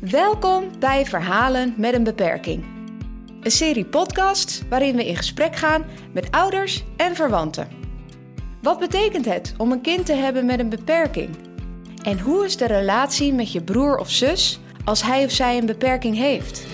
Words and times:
Welkom 0.00 0.70
bij 0.78 1.06
Verhalen 1.06 1.74
met 1.76 1.94
een 1.94 2.04
beperking. 2.04 2.64
Een 3.40 3.50
serie 3.50 3.84
podcasts 3.84 4.62
waarin 4.68 4.96
we 4.96 5.06
in 5.06 5.16
gesprek 5.16 5.56
gaan 5.56 5.84
met 6.12 6.30
ouders 6.30 6.84
en 6.96 7.14
verwanten. 7.14 7.68
Wat 8.62 8.78
betekent 8.78 9.24
het 9.24 9.54
om 9.56 9.72
een 9.72 9.80
kind 9.80 10.06
te 10.06 10.14
hebben 10.14 10.46
met 10.46 10.58
een 10.58 10.68
beperking? 10.68 11.36
En 12.02 12.20
hoe 12.20 12.44
is 12.44 12.56
de 12.56 12.66
relatie 12.66 13.32
met 13.32 13.52
je 13.52 13.62
broer 13.62 13.98
of 13.98 14.10
zus 14.10 14.60
als 14.84 15.02
hij 15.02 15.24
of 15.24 15.30
zij 15.30 15.58
een 15.58 15.66
beperking 15.66 16.16
heeft? 16.16 16.66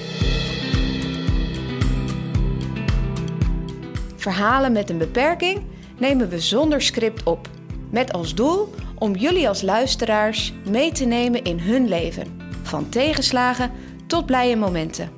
Verhalen 4.21 4.73
met 4.73 4.91
een 4.91 4.99
beperking 4.99 5.63
nemen 5.99 6.29
we 6.29 6.41
zonder 6.41 6.83
script 6.83 7.23
op. 7.23 7.49
Met 7.91 8.13
als 8.13 8.35
doel 8.35 8.75
om 8.99 9.15
jullie 9.15 9.49
als 9.49 9.63
luisteraars 9.63 10.53
mee 10.69 10.93
te 10.93 11.05
nemen 11.05 11.43
in 11.43 11.59
hun 11.59 11.89
leven. 11.89 12.41
Van 12.63 12.89
tegenslagen 12.89 13.71
tot 14.07 14.27
blije 14.27 14.57
momenten. 14.57 15.11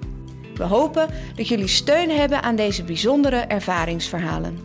We 0.54 0.64
hopen 0.64 1.08
dat 1.36 1.48
jullie 1.48 1.68
steun 1.68 2.10
hebben 2.10 2.42
aan 2.42 2.56
deze 2.56 2.84
bijzondere 2.84 3.36
ervaringsverhalen. 3.36 4.58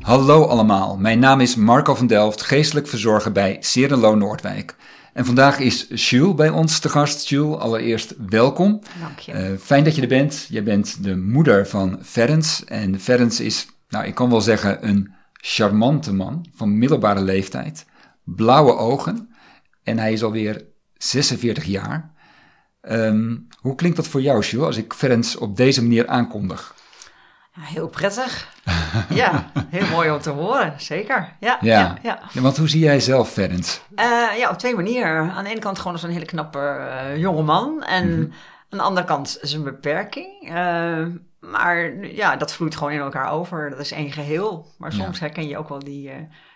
Hallo 0.00 0.44
allemaal, 0.44 0.96
mijn 0.96 1.18
naam 1.18 1.40
is 1.40 1.56
Marco 1.56 1.94
van 1.94 2.06
Delft, 2.06 2.42
geestelijk 2.42 2.86
verzorger 2.86 3.32
bij 3.32 3.56
Serenlo 3.60 4.14
Noordwijk. 4.14 4.76
En 5.14 5.24
vandaag 5.24 5.58
is 5.58 5.86
Jules 5.88 6.34
bij 6.34 6.48
ons 6.48 6.78
te 6.78 6.88
gast. 6.88 7.28
Jules, 7.28 7.58
allereerst 7.58 8.14
welkom. 8.28 8.80
Dank 9.00 9.18
je. 9.18 9.32
Uh, 9.32 9.58
fijn 9.58 9.84
dat 9.84 9.94
je 9.96 10.02
er 10.02 10.08
bent. 10.08 10.46
Je 10.50 10.62
bent 10.62 11.04
de 11.04 11.16
moeder 11.16 11.66
van 11.66 11.98
Ferens. 12.02 12.64
En 12.64 13.00
Ferens 13.00 13.40
is, 13.40 13.66
nou 13.88 14.04
ik 14.04 14.14
kan 14.14 14.30
wel 14.30 14.40
zeggen, 14.40 14.88
een 14.88 15.12
charmante 15.32 16.12
man 16.12 16.46
van 16.54 16.78
middelbare 16.78 17.22
leeftijd. 17.22 17.86
Blauwe 18.24 18.76
ogen. 18.76 19.28
En 19.82 19.98
hij 19.98 20.12
is 20.12 20.22
alweer 20.22 20.64
46 20.96 21.64
jaar. 21.64 22.12
Um, 22.82 23.46
hoe 23.60 23.74
klinkt 23.74 23.96
dat 23.96 24.08
voor 24.08 24.22
jou, 24.22 24.44
Jules, 24.44 24.66
als 24.66 24.76
ik 24.76 24.92
Ferens 24.92 25.36
op 25.36 25.56
deze 25.56 25.82
manier 25.82 26.06
aankondig? 26.06 26.74
Heel 27.60 27.88
prettig. 27.88 28.48
ja, 29.10 29.50
heel 29.68 29.86
mooi 29.86 30.10
om 30.10 30.20
te 30.20 30.30
horen, 30.30 30.74
zeker. 30.76 31.36
Ja, 31.40 31.58
ja. 31.60 31.78
ja, 31.78 31.98
ja. 32.02 32.18
ja 32.32 32.40
want 32.40 32.56
hoe 32.56 32.68
zie 32.68 32.80
jij 32.80 33.00
zelf 33.00 33.30
Ferens? 33.30 33.80
Uh, 33.96 34.38
ja, 34.38 34.50
op 34.50 34.58
twee 34.58 34.74
manieren. 34.74 35.30
Aan 35.30 35.44
de 35.44 35.50
ene 35.50 35.60
kant 35.60 35.78
gewoon 35.78 35.92
als 35.92 36.02
een 36.02 36.10
hele 36.10 36.24
knappe 36.24 36.58
uh, 36.58 37.16
jonge 37.16 37.42
man. 37.42 37.82
En 37.82 38.06
mm 38.06 38.14
-hmm. 38.14 38.32
aan 38.70 38.78
de 38.78 38.84
andere 38.84 39.06
kant 39.06 39.38
zijn 39.40 39.62
beperking. 39.62 40.48
Uh, 40.48 41.06
maar 41.40 42.06
ja, 42.06 42.36
dat 42.36 42.52
vloeit 42.52 42.76
gewoon 42.76 42.92
in 42.92 42.98
elkaar 42.98 43.30
over. 43.30 43.70
Dat 43.70 43.78
is 43.78 43.92
één 43.92 44.12
geheel. 44.12 44.66
Maar 44.78 44.92
soms 44.92 45.18
ja. 45.18 45.24
herken 45.24 45.48
je 45.48 45.58
ook 45.58 45.68
wel 45.68 45.78
die, 45.78 46.10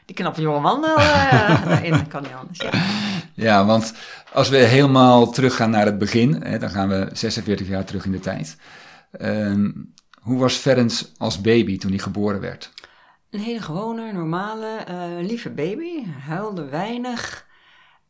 die 0.04 0.16
knappe 0.16 0.40
jonge 0.40 0.60
man 0.60 0.80
daarin. 1.64 2.08
kan 2.08 2.22
niet 2.22 2.32
anders. 2.40 2.60
Ja. 2.60 2.70
ja, 3.34 3.64
want 3.64 3.94
als 4.32 4.48
we 4.48 4.56
helemaal 4.56 5.30
teruggaan 5.30 5.70
naar 5.70 5.86
het 5.86 5.98
begin, 5.98 6.42
hè, 6.42 6.58
dan 6.58 6.70
gaan 6.70 6.88
we 6.88 7.08
46 7.12 7.68
jaar 7.68 7.84
terug 7.84 8.04
in 8.04 8.12
de 8.12 8.20
tijd. 8.20 8.56
Uh, 9.20 9.54
hoe 10.28 10.38
was 10.38 10.56
Ferens 10.56 11.12
als 11.16 11.40
baby 11.40 11.78
toen 11.78 11.90
hij 11.90 11.98
geboren 11.98 12.40
werd? 12.40 12.72
Een 13.30 13.40
hele 13.40 13.60
gewone, 13.60 14.12
normale, 14.12 14.84
uh, 14.88 15.26
lieve 15.26 15.50
baby. 15.50 16.04
Huilde 16.06 16.64
weinig. 16.64 17.46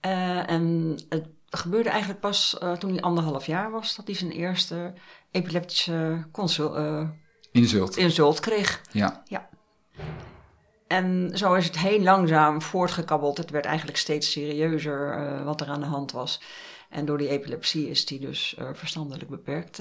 Uh, 0.06 0.50
en 0.50 0.94
het 1.08 1.28
gebeurde 1.48 1.88
eigenlijk 1.88 2.20
pas 2.20 2.58
uh, 2.62 2.72
toen 2.72 2.90
hij 2.90 3.00
anderhalf 3.00 3.46
jaar 3.46 3.70
was, 3.70 3.96
dat 3.96 4.06
hij 4.06 4.14
zijn 4.14 4.30
eerste 4.30 4.94
epileptische 5.30 6.26
consul, 6.32 6.76
insult. 7.52 7.96
insult 7.96 8.40
kreeg. 8.40 8.82
Ja. 8.92 9.22
ja. 9.26 9.48
En 10.86 11.30
zo 11.34 11.54
is 11.54 11.64
het 11.64 11.78
heel 11.78 12.00
langzaam 12.00 12.62
voortgekabbeld. 12.62 13.38
Het 13.38 13.50
werd 13.50 13.64
eigenlijk 13.64 13.98
steeds 13.98 14.30
serieuzer 14.30 15.44
wat 15.44 15.60
er 15.60 15.68
aan 15.68 15.80
de 15.80 15.86
hand 15.86 16.12
was. 16.12 16.40
En 16.90 17.04
door 17.04 17.18
die 17.18 17.28
epilepsie 17.28 17.90
is 17.90 18.08
hij 18.08 18.18
dus 18.18 18.56
verstandelijk 18.72 19.28
beperkt 19.28 19.80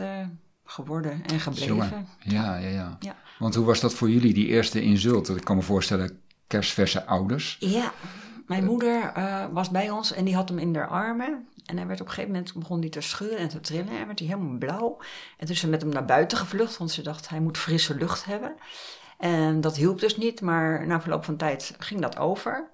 geworden 0.67 1.23
en 1.25 1.39
gebleven. 1.39 2.07
Ja, 2.19 2.57
ja, 2.57 2.67
ja, 2.69 2.97
ja, 2.99 3.15
Want 3.39 3.55
hoe 3.55 3.65
was 3.65 3.79
dat 3.79 3.93
voor 3.93 4.09
jullie, 4.09 4.33
die 4.33 4.47
eerste 4.47 4.81
insult? 4.81 5.29
Ik 5.29 5.43
kan 5.43 5.55
me 5.55 5.61
voorstellen, 5.61 6.21
kerstverse 6.47 7.05
ouders. 7.05 7.57
Ja, 7.59 7.93
mijn 8.47 8.63
moeder 8.63 9.11
was 9.51 9.69
bij 9.69 9.89
ons 9.89 10.13
en 10.13 10.25
die 10.25 10.35
had 10.35 10.49
hem 10.49 10.57
in 10.59 10.75
haar 10.75 10.87
armen. 10.87 11.47
En 11.65 11.77
hij 11.77 11.87
werd 11.87 12.01
op 12.01 12.07
een 12.07 12.13
gegeven 12.13 12.35
moment 12.35 12.53
begon 12.53 12.79
hij 12.79 12.89
te 12.89 13.01
schudden 13.01 13.37
en 13.37 13.47
te 13.47 13.59
trillen. 13.59 13.97
En 13.97 14.05
werd 14.05 14.19
hij 14.19 14.27
helemaal 14.27 14.57
blauw. 14.57 14.97
En 15.37 15.45
toen 15.45 15.55
is 15.55 15.59
ze 15.59 15.67
met 15.67 15.81
hem 15.81 15.91
naar 15.91 16.05
buiten 16.05 16.37
gevlucht, 16.37 16.77
want 16.77 16.91
ze 16.91 17.01
dacht 17.01 17.29
hij 17.29 17.39
moet 17.39 17.57
frisse 17.57 17.95
lucht 17.95 18.25
hebben. 18.25 18.55
En 19.17 19.61
dat 19.61 19.75
hielp 19.75 19.99
dus 19.99 20.17
niet, 20.17 20.41
maar 20.41 20.87
na 20.87 21.01
verloop 21.01 21.25
van 21.25 21.37
tijd 21.37 21.75
ging 21.79 22.01
dat 22.01 22.17
over. 22.17 22.69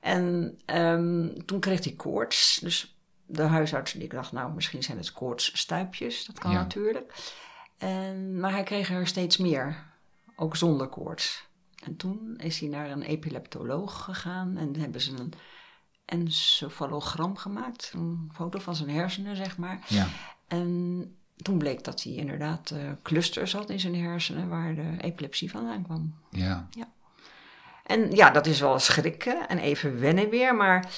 En 0.00 0.54
um, 0.66 1.44
toen 1.46 1.60
kreeg 1.60 1.84
hij 1.84 1.92
koorts. 1.92 2.58
Dus 2.62 2.91
de 3.32 3.42
huisarts 3.42 3.92
die 3.92 4.08
dacht, 4.08 4.32
nou 4.32 4.52
misschien 4.52 4.82
zijn 4.82 4.98
het 4.98 5.12
koortsstuipjes. 5.12 6.24
Dat 6.24 6.38
kan 6.38 6.50
ja. 6.50 6.58
natuurlijk. 6.58 7.14
En, 7.78 8.40
maar 8.40 8.50
hij 8.52 8.62
kreeg 8.62 8.90
er 8.90 9.06
steeds 9.06 9.36
meer, 9.36 9.84
ook 10.36 10.56
zonder 10.56 10.86
koorts. 10.86 11.50
En 11.84 11.96
toen 11.96 12.34
is 12.36 12.60
hij 12.60 12.68
naar 12.68 12.90
een 12.90 13.02
epileptoloog 13.02 14.04
gegaan 14.04 14.56
en 14.56 14.76
hebben 14.76 15.00
ze 15.00 15.10
een 15.10 15.32
encefalogram 16.04 17.36
gemaakt. 17.36 17.92
Een 17.94 18.30
foto 18.34 18.58
van 18.58 18.76
zijn 18.76 18.90
hersenen, 18.90 19.36
zeg 19.36 19.56
maar. 19.56 19.78
Ja. 19.88 20.06
En 20.48 21.16
toen 21.36 21.58
bleek 21.58 21.84
dat 21.84 22.02
hij 22.02 22.12
inderdaad 22.12 22.70
uh, 22.70 22.90
clusters 23.02 23.52
had 23.52 23.70
in 23.70 23.80
zijn 23.80 23.94
hersenen 23.94 24.48
waar 24.48 24.74
de 24.74 24.94
epilepsie 25.00 25.50
vandaan 25.50 25.82
kwam. 25.82 26.14
Ja. 26.30 26.68
ja. 26.70 26.88
En 27.82 28.10
ja, 28.10 28.30
dat 28.30 28.46
is 28.46 28.60
wel 28.60 28.78
schrikken 28.78 29.48
en 29.48 29.58
even 29.58 30.00
wennen 30.00 30.30
weer, 30.30 30.54
maar 30.54 30.90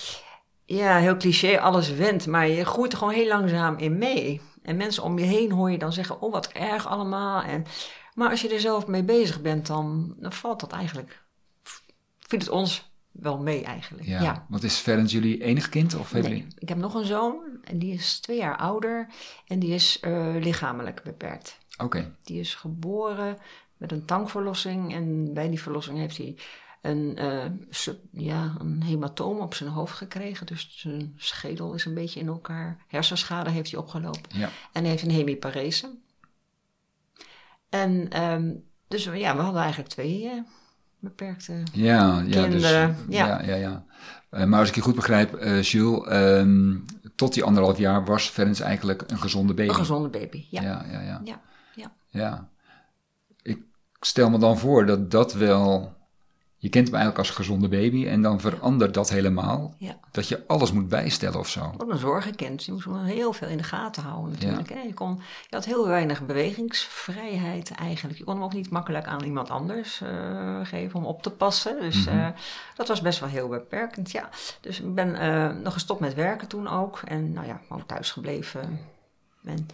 ja, 0.64 0.96
heel 0.96 1.16
cliché, 1.16 1.58
alles 1.58 1.90
went, 1.90 2.26
maar 2.26 2.48
je 2.48 2.64
groeit 2.64 2.92
er 2.92 2.98
gewoon 2.98 3.14
heel 3.14 3.28
langzaam 3.28 3.76
in 3.78 3.98
mee. 3.98 4.40
En 4.62 4.76
mensen 4.76 5.02
om 5.02 5.18
je 5.18 5.24
heen 5.24 5.52
hoor 5.52 5.70
je 5.70 5.78
dan 5.78 5.92
zeggen, 5.92 6.20
oh 6.20 6.32
wat 6.32 6.48
erg 6.48 6.86
allemaal. 6.86 7.42
En, 7.42 7.64
maar 8.14 8.30
als 8.30 8.40
je 8.40 8.48
er 8.48 8.60
zelf 8.60 8.86
mee 8.86 9.04
bezig 9.04 9.40
bent, 9.40 9.66
dan, 9.66 10.14
dan 10.18 10.32
valt 10.32 10.60
dat 10.60 10.72
eigenlijk, 10.72 11.22
vindt 12.18 12.44
het 12.44 12.54
ons 12.54 12.92
wel 13.10 13.38
mee 13.38 13.64
eigenlijk. 13.64 14.06
Ja, 14.06 14.22
ja. 14.22 14.46
Want 14.48 14.62
is 14.62 14.76
Ferens 14.76 15.12
jullie 15.12 15.42
enig 15.42 15.68
kind? 15.68 15.94
Of 15.94 16.12
nee, 16.12 16.22
jullie... 16.22 16.46
ik 16.58 16.68
heb 16.68 16.78
nog 16.78 16.94
een 16.94 17.04
zoon 17.04 17.42
en 17.64 17.78
die 17.78 17.92
is 17.92 18.20
twee 18.20 18.38
jaar 18.38 18.56
ouder 18.56 19.08
en 19.46 19.58
die 19.58 19.74
is 19.74 19.98
uh, 20.02 20.34
lichamelijk 20.40 21.02
beperkt. 21.02 21.58
Oké. 21.72 21.84
Okay. 21.84 22.12
Die 22.24 22.40
is 22.40 22.54
geboren 22.54 23.38
met 23.76 23.92
een 23.92 24.04
tangverlossing 24.04 24.94
en 24.94 25.34
bij 25.34 25.48
die 25.48 25.60
verlossing 25.60 25.98
heeft 25.98 26.16
hij 26.16 26.36
een, 26.84 27.16
uh, 27.20 27.44
sub, 27.70 27.98
ja, 28.10 28.54
een 28.58 28.82
hematoom 28.82 29.38
op 29.38 29.54
zijn 29.54 29.70
hoofd 29.70 29.96
gekregen. 29.96 30.46
Dus 30.46 30.74
zijn 30.76 31.12
schedel 31.16 31.74
is 31.74 31.84
een 31.84 31.94
beetje 31.94 32.20
in 32.20 32.26
elkaar. 32.26 32.84
Hersenschade 32.88 33.50
heeft 33.50 33.70
hij 33.70 33.80
opgelopen. 33.80 34.22
Ja. 34.28 34.48
En 34.72 34.80
hij 34.82 34.90
heeft 34.90 35.02
een 35.02 35.10
hemiparese. 35.10 35.90
En 37.68 38.22
um, 38.22 38.64
dus 38.88 39.04
ja, 39.04 39.36
we 39.36 39.42
hadden 39.42 39.60
eigenlijk 39.60 39.90
twee... 39.90 40.24
Uh, 40.24 40.32
beperkte 40.98 41.62
ja, 41.72 42.22
ja, 42.26 42.42
kinderen. 42.42 42.96
Dus, 43.06 43.16
ja. 43.16 43.26
ja, 43.26 43.42
ja, 43.42 43.54
ja. 43.54 43.84
Uh, 44.30 44.44
maar 44.44 44.60
als 44.60 44.68
ik 44.68 44.74
je 44.74 44.80
goed 44.80 44.94
begrijp, 44.94 45.42
Jules, 45.62 46.12
um, 46.12 46.84
tot 47.14 47.34
die 47.34 47.44
anderhalf 47.44 47.78
jaar 47.78 48.04
was 48.04 48.28
Ferens 48.28 48.60
eigenlijk 48.60 49.04
een 49.06 49.18
gezonde 49.18 49.54
baby. 49.54 49.68
Een 49.68 49.74
gezonde 49.74 50.08
baby. 50.08 50.46
Ja, 50.50 50.62
ja, 50.62 50.84
ja. 50.90 51.20
ja, 51.24 51.40
ja. 51.74 51.92
ja. 52.10 52.48
Ik 53.42 53.58
stel 54.00 54.30
me 54.30 54.38
dan 54.38 54.58
voor 54.58 54.86
dat 54.86 55.10
dat 55.10 55.32
wel... 55.32 55.93
Je 56.64 56.70
kent 56.70 56.86
hem 56.86 56.94
eigenlijk 56.94 57.26
als 57.26 57.36
gezonde 57.36 57.68
baby 57.68 58.06
en 58.06 58.22
dan 58.22 58.40
verandert 58.40 58.94
dat 58.94 59.10
helemaal. 59.10 59.74
Ja. 59.78 59.96
Dat 60.10 60.28
je 60.28 60.46
alles 60.46 60.72
moet 60.72 60.88
bijstellen 60.88 61.38
of 61.38 61.48
zo. 61.48 61.72
Wat 61.76 61.88
een 61.88 61.98
zorgenkind. 61.98 62.64
Je 62.64 62.72
moest 62.72 62.84
wel 62.84 63.02
heel 63.02 63.32
veel 63.32 63.48
in 63.48 63.56
de 63.56 63.62
gaten 63.62 64.02
houden 64.02 64.32
natuurlijk. 64.32 64.68
Ja. 64.68 64.82
Je, 64.82 64.94
kon, 64.94 65.20
je 65.48 65.56
had 65.56 65.64
heel 65.64 65.88
weinig 65.88 66.26
bewegingsvrijheid 66.26 67.70
eigenlijk. 67.70 68.18
Je 68.18 68.24
kon 68.24 68.34
hem 68.34 68.44
ook 68.44 68.52
niet 68.52 68.70
makkelijk 68.70 69.06
aan 69.06 69.22
iemand 69.22 69.50
anders 69.50 70.00
uh, 70.00 70.60
geven 70.62 70.98
om 70.98 71.04
op 71.04 71.22
te 71.22 71.30
passen. 71.30 71.80
Dus 71.80 72.04
mm-hmm. 72.04 72.20
uh, 72.20 72.28
dat 72.74 72.88
was 72.88 73.00
best 73.00 73.20
wel 73.20 73.28
heel 73.28 73.48
beperkend, 73.48 74.10
ja. 74.10 74.28
Dus 74.60 74.80
ik 74.80 74.94
ben 74.94 75.08
uh, 75.08 75.62
nog 75.62 75.72
gestopt 75.72 76.00
met 76.00 76.14
werken 76.14 76.48
toen 76.48 76.68
ook. 76.68 77.00
En 77.04 77.32
nou 77.32 77.46
ja, 77.46 77.60
gewoon 77.66 77.86
thuis 77.86 78.10
gebleven. 78.10 78.80
En 79.44 79.66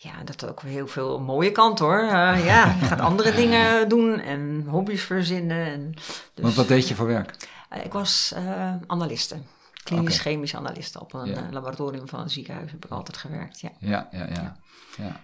ja, 0.00 0.22
dat 0.24 0.40
had 0.40 0.50
ook 0.50 0.60
weer 0.60 0.72
heel 0.72 0.86
veel 0.86 1.20
mooie 1.20 1.52
kant 1.52 1.78
hoor. 1.78 2.02
Uh, 2.02 2.10
ja, 2.50 2.76
je 2.80 2.84
gaat 2.84 3.00
andere 3.00 3.34
dingen 3.34 3.88
doen 3.88 4.20
en 4.20 4.66
hobby's 4.68 5.02
verzinnen. 5.02 5.66
En 5.66 5.92
dus, 6.34 6.44
Want 6.44 6.54
wat 6.54 6.68
deed 6.68 6.88
je 6.88 6.94
voor 6.94 7.06
werk? 7.06 7.48
Uh, 7.72 7.84
ik 7.84 7.92
was 7.92 8.32
uh, 8.36 8.74
analiste. 8.86 9.36
Klinisch-chemisch 9.82 10.54
okay. 10.54 10.66
analiste 10.66 11.00
op 11.00 11.12
een 11.14 11.26
ja. 11.26 11.48
laboratorium 11.50 12.08
van 12.08 12.20
een 12.20 12.30
ziekenhuis 12.30 12.70
heb 12.70 12.84
ik 12.84 12.90
altijd 12.90 13.16
gewerkt. 13.16 13.60
Ja, 13.60 13.70
ja, 13.78 14.08
ja. 14.10 14.26
ja. 14.28 14.56
ja. 14.96 15.20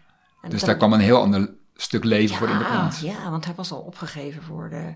Dus 0.49 0.63
daar 0.63 0.77
kwam 0.77 0.93
een 0.93 1.01
heel 1.01 1.21
ander 1.21 1.55
stuk 1.75 2.05
leven 2.05 2.37
voor 2.37 2.49
in 2.49 2.59
de 2.59 2.65
plaats. 2.65 3.01
Ja, 3.01 3.31
want 3.31 3.45
hij 3.45 3.55
was 3.55 3.73
al 3.73 3.81
opgegeven 3.81 4.43
voor 4.43 4.71
de, 4.71 4.95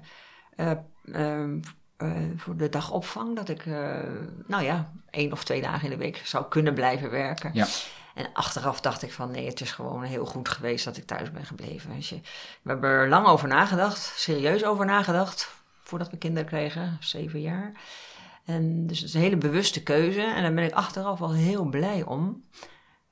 voor 2.37 2.57
de 2.57 2.69
dagopvang. 2.69 3.37
Dat 3.37 3.49
ik, 3.49 3.67
nou 4.47 4.63
ja, 4.63 4.93
één 5.11 5.33
of 5.33 5.45
twee 5.45 5.61
dagen 5.61 5.85
in 5.85 5.91
de 5.91 6.05
week 6.05 6.23
zou 6.25 6.49
kunnen 6.49 6.75
blijven 6.75 7.11
werken. 7.11 7.51
Ja. 7.55 7.67
En 8.15 8.27
achteraf 8.33 8.81
dacht 8.81 9.03
ik 9.03 9.13
van 9.13 9.31
nee, 9.31 9.47
het 9.47 9.61
is 9.61 9.73
gewoon 9.73 10.03
heel 10.03 10.27
goed 10.27 10.49
geweest 10.49 10.85
dat 10.85 10.97
ik 10.97 11.07
thuis 11.07 11.31
ben 11.31 11.45
gebleven. 11.45 11.95
Dus 11.95 12.09
je, 12.09 12.21
we 12.63 12.71
hebben 12.71 12.91
er 12.91 13.09
lang 13.09 13.27
over 13.27 13.49
nagedacht, 13.49 14.13
serieus 14.17 14.65
over 14.65 14.87
nagedacht, 14.87 15.51
voordat 15.83 16.11
we 16.11 16.17
kinderen 16.17 16.49
kregen, 16.49 16.97
zeven 17.01 17.41
jaar. 17.41 17.73
En 18.45 18.87
dus 18.87 18.99
het 18.99 19.09
is 19.09 19.15
een 19.15 19.21
hele 19.21 19.37
bewuste 19.37 19.83
keuze 19.83 20.23
en 20.23 20.43
daar 20.43 20.55
ben 20.55 20.65
ik 20.65 20.73
achteraf 20.73 21.19
wel 21.19 21.33
heel 21.33 21.65
blij 21.65 22.05
om. 22.05 22.45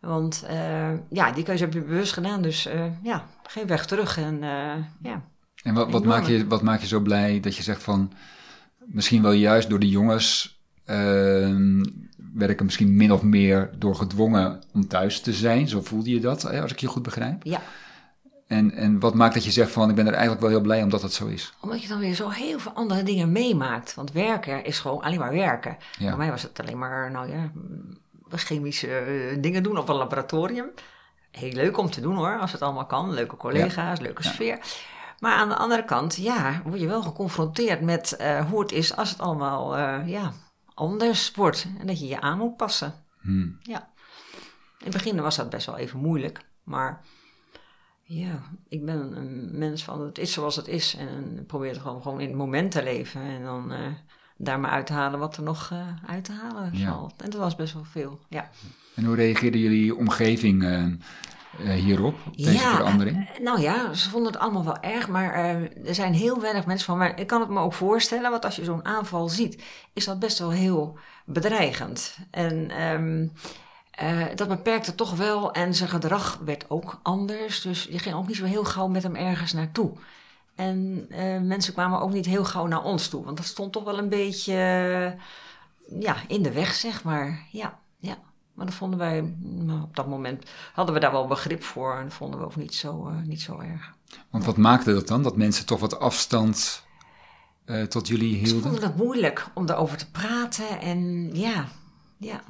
Want 0.00 0.44
uh, 0.50 0.92
ja, 1.10 1.32
die 1.32 1.44
keuze 1.44 1.64
heb 1.64 1.72
je 1.72 1.82
bewust 1.82 2.12
gedaan, 2.12 2.42
dus 2.42 2.66
uh, 2.66 2.84
ja, 3.02 3.26
geen 3.42 3.66
weg 3.66 3.86
terug. 3.86 4.18
En, 4.18 4.34
uh, 4.34 4.74
ja, 5.02 5.22
en 5.62 5.74
wat, 5.74 5.90
wat, 5.90 6.04
maak 6.04 6.26
je, 6.26 6.46
wat 6.46 6.62
maak 6.62 6.80
je 6.80 6.86
zo 6.86 7.00
blij 7.00 7.40
dat 7.40 7.56
je 7.56 7.62
zegt 7.62 7.82
van, 7.82 8.12
misschien 8.78 9.22
wel 9.22 9.32
juist 9.32 9.68
door 9.68 9.78
de 9.78 9.88
jongens 9.88 10.60
ehm, 10.84 11.82
werd 12.36 12.50
ik 12.50 12.58
er 12.58 12.64
misschien 12.64 12.96
min 12.96 13.12
of 13.12 13.22
meer 13.22 13.70
door 13.78 13.94
gedwongen 13.94 14.62
om 14.72 14.88
thuis 14.88 15.20
te 15.20 15.32
zijn. 15.32 15.68
Zo 15.68 15.80
voelde 15.82 16.10
je 16.10 16.20
dat, 16.20 16.60
als 16.60 16.72
ik 16.72 16.80
je 16.80 16.86
goed 16.86 17.02
begrijp? 17.02 17.42
Ja. 17.42 17.60
En, 18.46 18.72
en 18.72 19.00
wat 19.00 19.14
maakt 19.14 19.34
dat 19.34 19.44
je 19.44 19.50
zegt 19.50 19.70
van, 19.70 19.88
ik 19.88 19.94
ben 19.94 20.06
er 20.06 20.12
eigenlijk 20.12 20.40
wel 20.40 20.50
heel 20.50 20.60
blij 20.60 20.82
omdat 20.82 21.00
dat 21.00 21.12
zo 21.12 21.26
is? 21.26 21.52
Omdat 21.60 21.82
je 21.82 21.88
dan 21.88 21.98
weer 21.98 22.14
zo 22.14 22.28
heel 22.28 22.58
veel 22.58 22.72
andere 22.72 23.02
dingen 23.02 23.32
meemaakt. 23.32 23.94
Want 23.94 24.12
werken 24.12 24.64
is 24.64 24.78
gewoon 24.78 25.02
alleen 25.02 25.18
maar 25.18 25.32
werken. 25.32 25.76
Ja. 25.98 26.08
Voor 26.08 26.18
mij 26.18 26.30
was 26.30 26.42
het 26.42 26.60
alleen 26.60 26.78
maar, 26.78 27.10
nou 27.10 27.30
ja, 27.30 27.50
chemische 28.30 28.98
eh, 28.98 29.36
dingen 29.40 29.62
doen 29.62 29.78
op 29.78 29.88
een 29.88 29.96
laboratorium. 29.96 30.70
Heel 31.30 31.52
leuk 31.52 31.78
om 31.78 31.90
te 31.90 32.00
doen 32.00 32.16
hoor, 32.16 32.38
als 32.38 32.52
het 32.52 32.62
allemaal 32.62 32.86
kan. 32.86 33.14
Leuke 33.14 33.36
collega's, 33.36 34.00
leuke 34.00 34.22
sfeer. 34.22 34.58
Maar 35.18 35.32
aan 35.32 35.48
de 35.48 35.56
andere 35.56 35.84
kant, 35.84 36.16
ja, 36.16 36.62
word 36.64 36.80
je 36.80 36.86
wel 36.86 37.02
geconfronteerd 37.02 37.80
met 37.80 38.16
uh, 38.20 38.50
hoe 38.50 38.60
het 38.60 38.72
is 38.72 38.96
als 38.96 39.10
het 39.10 39.20
allemaal 39.20 39.78
uh, 39.78 39.98
ja, 40.06 40.32
anders 40.76 41.30
wordt. 41.30 41.66
En 41.78 41.86
dat 41.86 42.00
je 42.00 42.06
je 42.06 42.20
aan 42.20 42.38
moet 42.38 42.56
passen. 42.56 42.94
Hmm. 43.20 43.58
Ja. 43.62 43.90
In 44.78 44.84
het 44.84 44.92
begin 44.92 45.20
was 45.20 45.36
dat 45.36 45.50
best 45.50 45.66
wel 45.66 45.76
even 45.76 45.98
moeilijk. 45.98 46.40
Maar 46.64 47.04
ja, 48.02 48.42
ik 48.68 48.84
ben 48.84 49.16
een 49.16 49.58
mens 49.58 49.84
van 49.84 50.00
het 50.00 50.18
is 50.18 50.32
zoals 50.32 50.56
het 50.56 50.68
is. 50.68 50.96
En 50.96 51.44
probeer 51.46 51.70
het 51.70 51.80
gewoon, 51.80 52.02
gewoon 52.02 52.20
in 52.20 52.28
het 52.28 52.36
moment 52.36 52.70
te 52.70 52.82
leven. 52.82 53.20
En 53.20 53.42
dan 53.42 53.72
uh, 53.72 53.78
daar 54.36 54.60
maar 54.60 54.70
uit 54.70 54.86
te 54.86 54.92
halen 54.92 55.18
wat 55.18 55.36
er 55.36 55.42
nog 55.42 55.72
uit 56.06 56.24
te 56.24 56.32
halen 56.32 56.76
valt. 56.76 57.22
En 57.22 57.30
dat 57.30 57.40
was 57.40 57.56
best 57.56 57.74
wel 57.74 57.84
veel, 57.84 58.20
ja. 58.28 58.50
En 58.94 59.04
hoe 59.04 59.14
reageerde 59.14 59.60
jullie 59.60 59.96
omgeving 59.96 60.62
uh, 60.62 60.92
hierop, 61.58 62.14
deze 62.36 62.52
ja, 62.52 62.74
verandering? 62.74 63.16
Uh, 63.16 63.44
nou 63.44 63.60
ja, 63.60 63.92
ze 63.92 64.10
vonden 64.10 64.32
het 64.32 64.40
allemaal 64.40 64.64
wel 64.64 64.80
erg, 64.80 65.08
maar 65.08 65.34
uh, 65.34 65.88
er 65.88 65.94
zijn 65.94 66.14
heel 66.14 66.40
weinig 66.40 66.66
mensen 66.66 66.86
van. 66.86 66.98
Maar 66.98 67.20
ik 67.20 67.26
kan 67.26 67.40
het 67.40 67.50
me 67.50 67.60
ook 67.60 67.72
voorstellen, 67.72 68.30
want 68.30 68.44
als 68.44 68.56
je 68.56 68.64
zo'n 68.64 68.84
aanval 68.84 69.28
ziet, 69.28 69.62
is 69.92 70.04
dat 70.04 70.18
best 70.18 70.38
wel 70.38 70.50
heel 70.50 70.98
bedreigend. 71.24 72.16
En 72.30 72.82
um, 72.82 73.32
dat 74.34 74.48
beperkte 74.48 74.94
toch 74.94 75.16
wel 75.16 75.52
en 75.52 75.74
zijn 75.74 75.88
gedrag 75.88 76.40
werd 76.44 76.64
ook 76.70 77.00
anders. 77.02 77.60
Dus 77.60 77.88
je 77.90 77.98
ging 77.98 78.14
ook 78.14 78.26
niet 78.26 78.36
zo 78.36 78.44
heel 78.44 78.64
gauw 78.64 78.88
met 78.88 79.02
hem 79.02 79.14
ergens 79.14 79.52
naartoe. 79.52 79.92
En 80.54 81.06
mensen 81.46 81.72
kwamen 81.72 82.00
ook 82.00 82.12
niet 82.12 82.26
heel 82.26 82.44
gauw 82.44 82.66
naar 82.66 82.82
ons 82.82 83.08
toe, 83.08 83.24
want 83.24 83.36
dat 83.36 83.46
stond 83.46 83.72
toch 83.72 83.84
wel 83.84 83.98
een 83.98 84.08
beetje 84.08 84.54
ja, 86.00 86.16
in 86.28 86.42
de 86.42 86.52
weg, 86.52 86.74
zeg 86.74 87.04
maar. 87.04 87.46
Ja. 87.50 87.78
Maar 88.56 88.66
dat 88.66 88.74
vonden 88.74 88.98
wij, 88.98 89.34
nou, 89.38 89.82
op 89.82 89.96
dat 89.96 90.06
moment 90.06 90.50
hadden 90.72 90.94
we 90.94 91.00
daar 91.00 91.12
wel 91.12 91.26
begrip 91.26 91.62
voor 91.62 91.98
en 91.98 92.10
vonden 92.10 92.40
we 92.40 92.46
ook 92.46 92.56
niet 92.56 92.74
zo, 92.74 93.08
uh, 93.08 93.20
niet 93.22 93.40
zo 93.40 93.58
erg. 93.58 93.92
Want 94.30 94.44
wat 94.44 94.56
maakte 94.56 94.92
dat 94.92 95.08
dan? 95.08 95.22
Dat 95.22 95.36
mensen 95.36 95.66
toch 95.66 95.80
wat 95.80 95.98
afstand 95.98 96.84
uh, 97.66 97.82
tot 97.82 98.08
jullie 98.08 98.34
hielden? 98.34 98.62
Ze 98.62 98.68
vonden 98.68 98.82
het 98.82 98.96
moeilijk 98.96 99.46
om 99.54 99.66
daarover 99.66 99.96
te 99.96 100.10
praten 100.10 100.80
en 100.80 101.30
ja, 101.34 101.68
ja. 102.16 102.40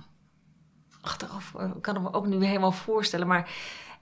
Achteraf 1.00 1.52
uh, 1.56 1.70
kan 1.80 1.96
ik 1.96 2.02
me 2.02 2.12
ook 2.12 2.26
nu 2.26 2.44
helemaal 2.44 2.72
voorstellen, 2.72 3.26
maar 3.26 3.50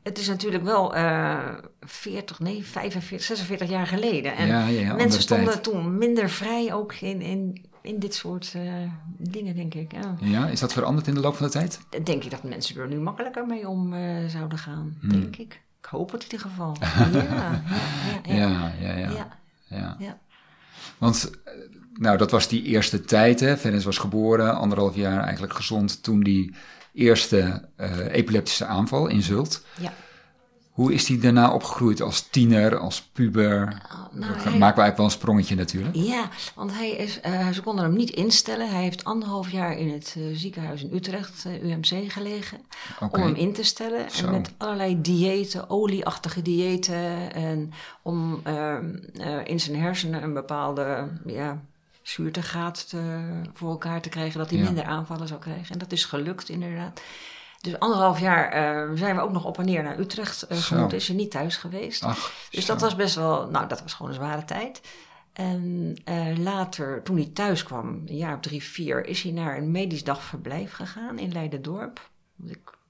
het 0.03 0.19
is 0.19 0.29
natuurlijk 0.29 0.65
wel 0.65 0.97
uh, 0.97 1.39
40, 1.81 2.39
nee, 2.39 2.65
45, 2.65 3.23
46 3.23 3.69
jaar 3.69 3.87
geleden. 3.87 4.37
En 4.37 4.47
ja, 4.47 4.67
ja, 4.67 4.95
mensen 4.95 5.23
stonden 5.23 5.53
tijd. 5.53 5.63
toen 5.63 5.99
minder 5.99 6.31
vrij 6.31 6.75
ook 6.75 6.95
in, 6.95 7.21
in 7.21 7.67
in 7.85 7.99
dit 7.99 8.15
soort 8.15 8.53
uh, 8.57 8.73
dingen, 9.19 9.55
denk 9.55 9.75
ik. 9.75 9.93
Ja. 9.93 10.17
ja. 10.21 10.49
is 10.49 10.61
dat 10.61 10.73
veranderd 10.73 11.07
in 11.07 11.15
de 11.15 11.21
loop 11.21 11.37
van 11.37 11.47
de 11.47 11.53
tijd? 11.53 11.81
Denk 12.05 12.25
ik 12.25 12.31
dat 12.31 12.43
mensen 12.43 12.81
er 12.81 12.89
nu 12.89 12.97
makkelijker 12.97 13.47
mee 13.47 13.69
om 13.69 13.93
uh, 13.93 14.29
zouden 14.29 14.59
gaan, 14.59 14.97
hmm. 15.01 15.11
denk 15.11 15.37
ik. 15.37 15.63
Ik 15.81 15.91
hoop 15.91 16.13
het 16.13 16.25
in 16.25 16.31
ieder 16.31 16.47
geval. 16.49 16.77
ja, 18.25 18.73
ja, 18.81 18.97
ja, 18.97 19.09
ja, 19.69 19.97
ja. 19.99 20.19
Want, 20.99 21.31
nou, 21.95 22.17
dat 22.17 22.31
was 22.31 22.49
die 22.49 22.63
eerste 22.63 23.01
tijd, 23.01 23.41
hè. 23.41 23.81
Was 23.83 23.99
geboren, 23.99 24.57
anderhalf 24.57 24.95
jaar 24.95 25.23
eigenlijk 25.23 25.55
gezond 25.55 26.03
toen 26.03 26.23
die 26.23 26.55
eerste 26.93 27.69
uh, 27.77 28.15
epileptische 28.15 28.65
aanval 28.65 29.07
in 29.07 29.23
Zult. 29.23 29.65
Ja. 29.81 29.93
Hoe 30.75 30.93
is 30.93 31.09
hij 31.09 31.19
daarna 31.19 31.53
opgegroeid 31.53 32.01
als 32.01 32.21
tiener, 32.21 32.79
als 32.79 33.03
puber? 33.03 33.63
Oh, 33.63 34.07
nou, 34.13 34.33
maken 34.33 34.49
we 34.49 34.61
eigenlijk 34.61 34.97
wel 34.97 35.07
een 35.07 35.13
sprongetje 35.13 35.55
natuurlijk. 35.55 35.95
Ja, 35.95 36.29
want 36.55 36.73
hij 36.73 36.91
is, 36.91 37.21
uh, 37.27 37.49
ze 37.49 37.63
konden 37.63 37.85
hem 37.85 37.95
niet 37.97 38.11
instellen. 38.11 38.71
Hij 38.71 38.83
heeft 38.83 39.05
anderhalf 39.05 39.51
jaar 39.51 39.79
in 39.79 39.93
het 39.93 40.15
uh, 40.19 40.37
ziekenhuis 40.37 40.83
in 40.83 40.95
Utrecht, 40.95 41.45
uh, 41.47 41.55
eh, 41.55 41.63
UMC, 41.63 42.13
gelegen. 42.13 42.59
Okay. 43.01 43.23
Om 43.23 43.27
hem 43.27 43.37
in 43.37 43.53
te 43.53 43.63
stellen. 43.63 44.11
Zo. 44.11 44.27
En 44.27 44.33
met 44.33 44.53
allerlei 44.57 45.01
diëten, 45.01 45.71
olieachtige 45.71 46.43
diëten. 46.43 47.33
En 47.35 47.73
om 48.03 48.41
ehm, 48.43 48.97
in 49.45 49.61
zijn 49.61 49.81
hersenen 49.81 50.23
een 50.23 50.35
bepaalde 50.35 51.09
ja, 51.27 51.61
zuurtegraad 52.03 52.89
te, 52.89 53.21
voor 53.53 53.71
elkaar 53.71 54.01
te 54.01 54.09
krijgen. 54.09 54.39
Dat 54.39 54.51
hij 54.51 54.59
ja. 54.59 54.65
minder 54.65 54.85
aanvallen 54.85 55.29
zou 55.29 55.41
krijgen. 55.41 55.73
En 55.73 55.79
dat 55.79 55.93
is 55.93 56.05
gelukt 56.05 56.49
inderdaad. 56.49 57.01
Dus 57.65 57.79
anderhalf 57.79 58.21
jaar 58.21 58.57
uh, 58.57 58.99
zijn 58.99 59.17
we 59.17 59.23
ook 59.23 59.33
nog 59.33 59.45
op 59.45 59.59
en 59.59 59.65
neer 59.65 59.83
naar 59.83 59.99
Utrecht 59.99 60.47
uh, 60.51 60.59
gemoet. 60.59 60.93
Is 60.93 61.07
hij 61.07 61.17
niet 61.17 61.31
thuis 61.31 61.57
geweest. 61.57 62.03
Ach, 62.03 62.33
dus 62.51 62.67
dat 62.67 62.81
was 62.81 62.97
best 62.97 63.15
wel, 63.15 63.51
nou 63.51 63.69
dat 63.69 63.83
was 63.83 63.95
gewoon 63.95 64.11
een 64.11 64.19
zware 64.19 64.45
tijd. 64.45 64.81
En 65.33 65.95
uh, 66.05 66.39
later, 66.39 67.03
toen 67.03 67.17
hij 67.17 67.31
thuis 67.35 67.63
kwam, 67.63 68.03
een 68.07 68.17
jaar 68.17 68.35
of 68.35 68.41
drie, 68.41 68.63
vier, 68.63 69.07
is 69.07 69.23
hij 69.23 69.33
naar 69.33 69.57
een 69.57 69.71
medisch 69.71 70.05
dagverblijf 70.05 70.73
gegaan 70.73 71.19
in 71.19 71.33
Leiden-dorp. 71.33 72.11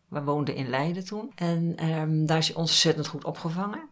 We 0.09 0.23
woonden 0.23 0.55
in 0.55 0.69
Leiden 0.69 1.05
toen. 1.05 1.33
En 1.35 1.89
um, 1.89 2.27
daar 2.27 2.39
is 2.39 2.49
hij 2.49 2.57
ontzettend 2.57 3.07
goed 3.07 3.25
opgevangen. 3.25 3.89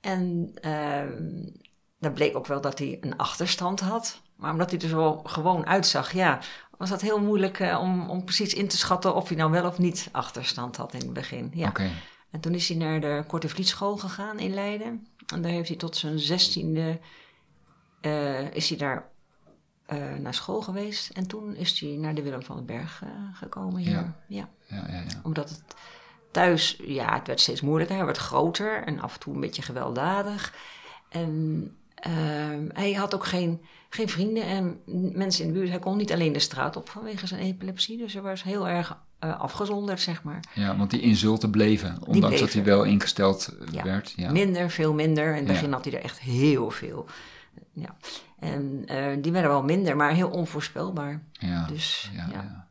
En 0.00 0.52
um, 0.68 1.52
daar 1.98 2.12
bleek 2.12 2.36
ook 2.36 2.46
wel 2.46 2.60
dat 2.60 2.78
hij 2.78 2.98
een 3.00 3.16
achterstand 3.16 3.80
had. 3.80 4.20
Maar 4.36 4.52
omdat 4.52 4.70
hij 4.70 4.80
er 4.80 4.88
zo 4.88 5.20
gewoon 5.24 5.66
uitzag, 5.66 6.12
ja, 6.12 6.38
was 6.78 6.90
dat 6.90 7.00
heel 7.00 7.20
moeilijk 7.20 7.58
uh, 7.58 7.78
om, 7.80 8.10
om 8.10 8.24
precies 8.24 8.54
in 8.54 8.68
te 8.68 8.76
schatten 8.76 9.14
of 9.14 9.28
hij 9.28 9.36
nou 9.36 9.50
wel 9.50 9.66
of 9.66 9.78
niet 9.78 10.08
achterstand 10.12 10.76
had 10.76 10.92
in 10.92 11.00
het 11.00 11.12
begin. 11.12 11.50
Ja. 11.54 11.68
Okay. 11.68 11.90
En 12.30 12.40
toen 12.40 12.54
is 12.54 12.68
hij 12.68 12.76
naar 12.76 13.00
de 13.00 13.24
Korte 13.26 13.48
Vlietschool 13.48 13.96
gegaan 13.96 14.38
in 14.38 14.54
Leiden. 14.54 15.06
En 15.32 15.42
daar 15.42 15.50
heeft 15.50 15.68
hij 15.68 15.76
tot 15.76 15.96
zijn 15.96 16.18
zestiende, 16.18 17.00
uh, 18.00 18.54
is 18.54 18.68
hij 18.68 18.78
daar 18.78 19.08
uh, 19.88 20.14
naar 20.14 20.34
school 20.34 20.60
geweest. 20.60 21.10
En 21.10 21.26
toen 21.26 21.56
is 21.56 21.80
hij 21.80 21.90
naar 21.90 22.14
de 22.14 22.22
Willem 22.22 22.42
van 22.42 22.56
den 22.56 22.66
Berg 22.66 23.02
gekomen 23.32 23.80
hier. 23.80 23.92
Ja. 23.92 24.18
Ja. 24.28 24.48
Ja, 24.66 24.86
ja, 24.88 25.04
Omdat 25.22 25.48
het 25.48 25.62
thuis, 26.30 26.78
ja, 26.82 27.14
het 27.14 27.26
werd 27.26 27.40
steeds 27.40 27.60
moeilijker. 27.60 27.96
Hij 27.96 28.04
werd 28.04 28.16
groter 28.16 28.82
en 28.82 29.00
af 29.00 29.14
en 29.14 29.20
toe 29.20 29.34
een 29.34 29.40
beetje 29.40 29.62
gewelddadig. 29.62 30.54
En 31.08 31.62
hij 32.72 32.92
had 32.92 33.14
ook 33.14 33.24
geen 33.24 33.60
geen 33.88 34.08
vrienden 34.08 34.42
en 34.42 34.80
mensen 35.14 35.44
in 35.44 35.52
de 35.52 35.58
buurt. 35.58 35.70
Hij 35.70 35.78
kon 35.78 35.96
niet 35.96 36.12
alleen 36.12 36.32
de 36.32 36.38
straat 36.38 36.76
op 36.76 36.88
vanwege 36.88 37.26
zijn 37.26 37.40
epilepsie. 37.40 37.98
Dus 37.98 38.12
hij 38.12 38.22
was 38.22 38.42
heel 38.42 38.68
erg 38.68 38.98
uh, 39.24 39.40
afgezonderd, 39.40 40.00
zeg 40.00 40.22
maar. 40.22 40.40
Ja, 40.54 40.76
want 40.76 40.90
die 40.90 41.00
insulten 41.00 41.50
bleven, 41.50 41.88
ondanks 41.88 42.18
bleven. 42.18 42.38
dat 42.38 42.52
hij 42.52 42.64
wel 42.64 42.84
ingesteld 42.84 43.48
eh, 43.60 43.72
ja. 43.72 43.82
werd. 43.82 44.12
Ja. 44.16 44.30
Minder, 44.30 44.70
veel 44.70 44.94
minder. 44.94 45.28
In 45.28 45.34
het 45.34 45.46
begin 45.46 45.68
ja. 45.68 45.74
had 45.74 45.84
hij 45.84 45.94
er 45.94 46.02
echt 46.02 46.20
heel 46.20 46.70
veel. 46.70 47.06
Ja. 47.72 47.96
En 48.38 48.84
uh, 48.86 49.22
die 49.22 49.32
werden 49.32 49.50
wel 49.50 49.62
minder, 49.62 49.96
maar 49.96 50.12
heel 50.12 50.28
onvoorspelbaar. 50.28 51.22
Ja, 51.32 51.66
dus, 51.66 52.10
ja. 52.14 52.66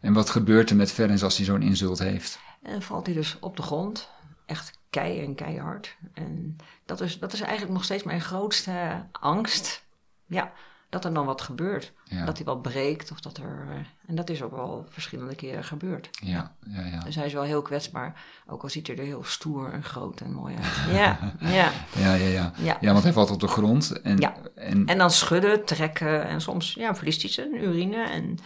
En 0.00 0.12
wat 0.12 0.30
gebeurt 0.30 0.70
er 0.70 0.76
met 0.76 0.92
Ferens 0.92 1.22
als 1.22 1.36
hij 1.36 1.46
zo'n 1.46 1.62
insult 1.62 1.98
heeft? 1.98 2.38
En 2.62 2.82
valt 2.82 3.06
hij 3.06 3.14
dus 3.14 3.36
op 3.40 3.56
de 3.56 3.62
grond. 3.62 4.08
Echt 4.46 4.78
kei 4.94 5.24
en 5.24 5.34
keihard. 5.34 5.96
En 6.12 6.56
dat 6.84 7.00
is, 7.00 7.18
dat 7.18 7.32
is 7.32 7.40
eigenlijk 7.40 7.72
nog 7.72 7.84
steeds 7.84 8.02
mijn 8.02 8.20
grootste 8.20 9.06
angst 9.12 9.84
ja, 10.26 10.52
dat 10.88 11.04
er 11.04 11.14
dan 11.14 11.26
wat 11.26 11.42
gebeurt. 11.42 11.92
Dat 12.24 12.36
hij 12.36 12.46
wat 12.46 12.62
breekt 12.62 13.10
of 13.10 13.20
dat 13.20 13.36
er. 13.36 13.66
Uh, 13.68 13.74
en 14.06 14.14
dat 14.14 14.30
is 14.30 14.42
ook 14.42 14.50
wel 14.50 14.86
verschillende 14.88 15.34
keren 15.34 15.64
gebeurd. 15.64 16.08
Ja, 16.22 16.54
ja, 16.66 16.86
ja. 16.86 16.98
Dus 16.98 17.14
hij 17.14 17.26
is 17.26 17.32
wel 17.32 17.42
heel 17.42 17.62
kwetsbaar. 17.62 18.22
Ook 18.46 18.62
al 18.62 18.68
ziet 18.68 18.86
hij 18.86 18.96
er 18.96 19.04
heel 19.04 19.24
stoer 19.24 19.72
en 19.72 19.82
groot 19.82 20.20
en 20.20 20.32
mooi 20.32 20.54
uit. 20.56 20.66
Ja, 20.96 21.34
ja. 21.40 21.70
ja, 21.94 22.14
ja, 22.14 22.14
ja. 22.14 22.52
ja. 22.56 22.76
ja 22.80 22.92
want 22.92 23.04
hij 23.04 23.12
valt 23.12 23.30
op 23.30 23.40
de 23.40 23.48
grond. 23.48 24.00
En, 24.02 24.18
ja. 24.18 24.34
en... 24.54 24.86
en 24.86 24.98
dan 24.98 25.10
schudden, 25.10 25.64
trekken 25.64 26.26
en 26.26 26.40
soms 26.40 26.74
ja, 26.74 26.94
verliest 26.94 27.22
hij 27.22 27.30
zijn 27.30 27.64
urine 27.64 28.04
en 28.04 28.38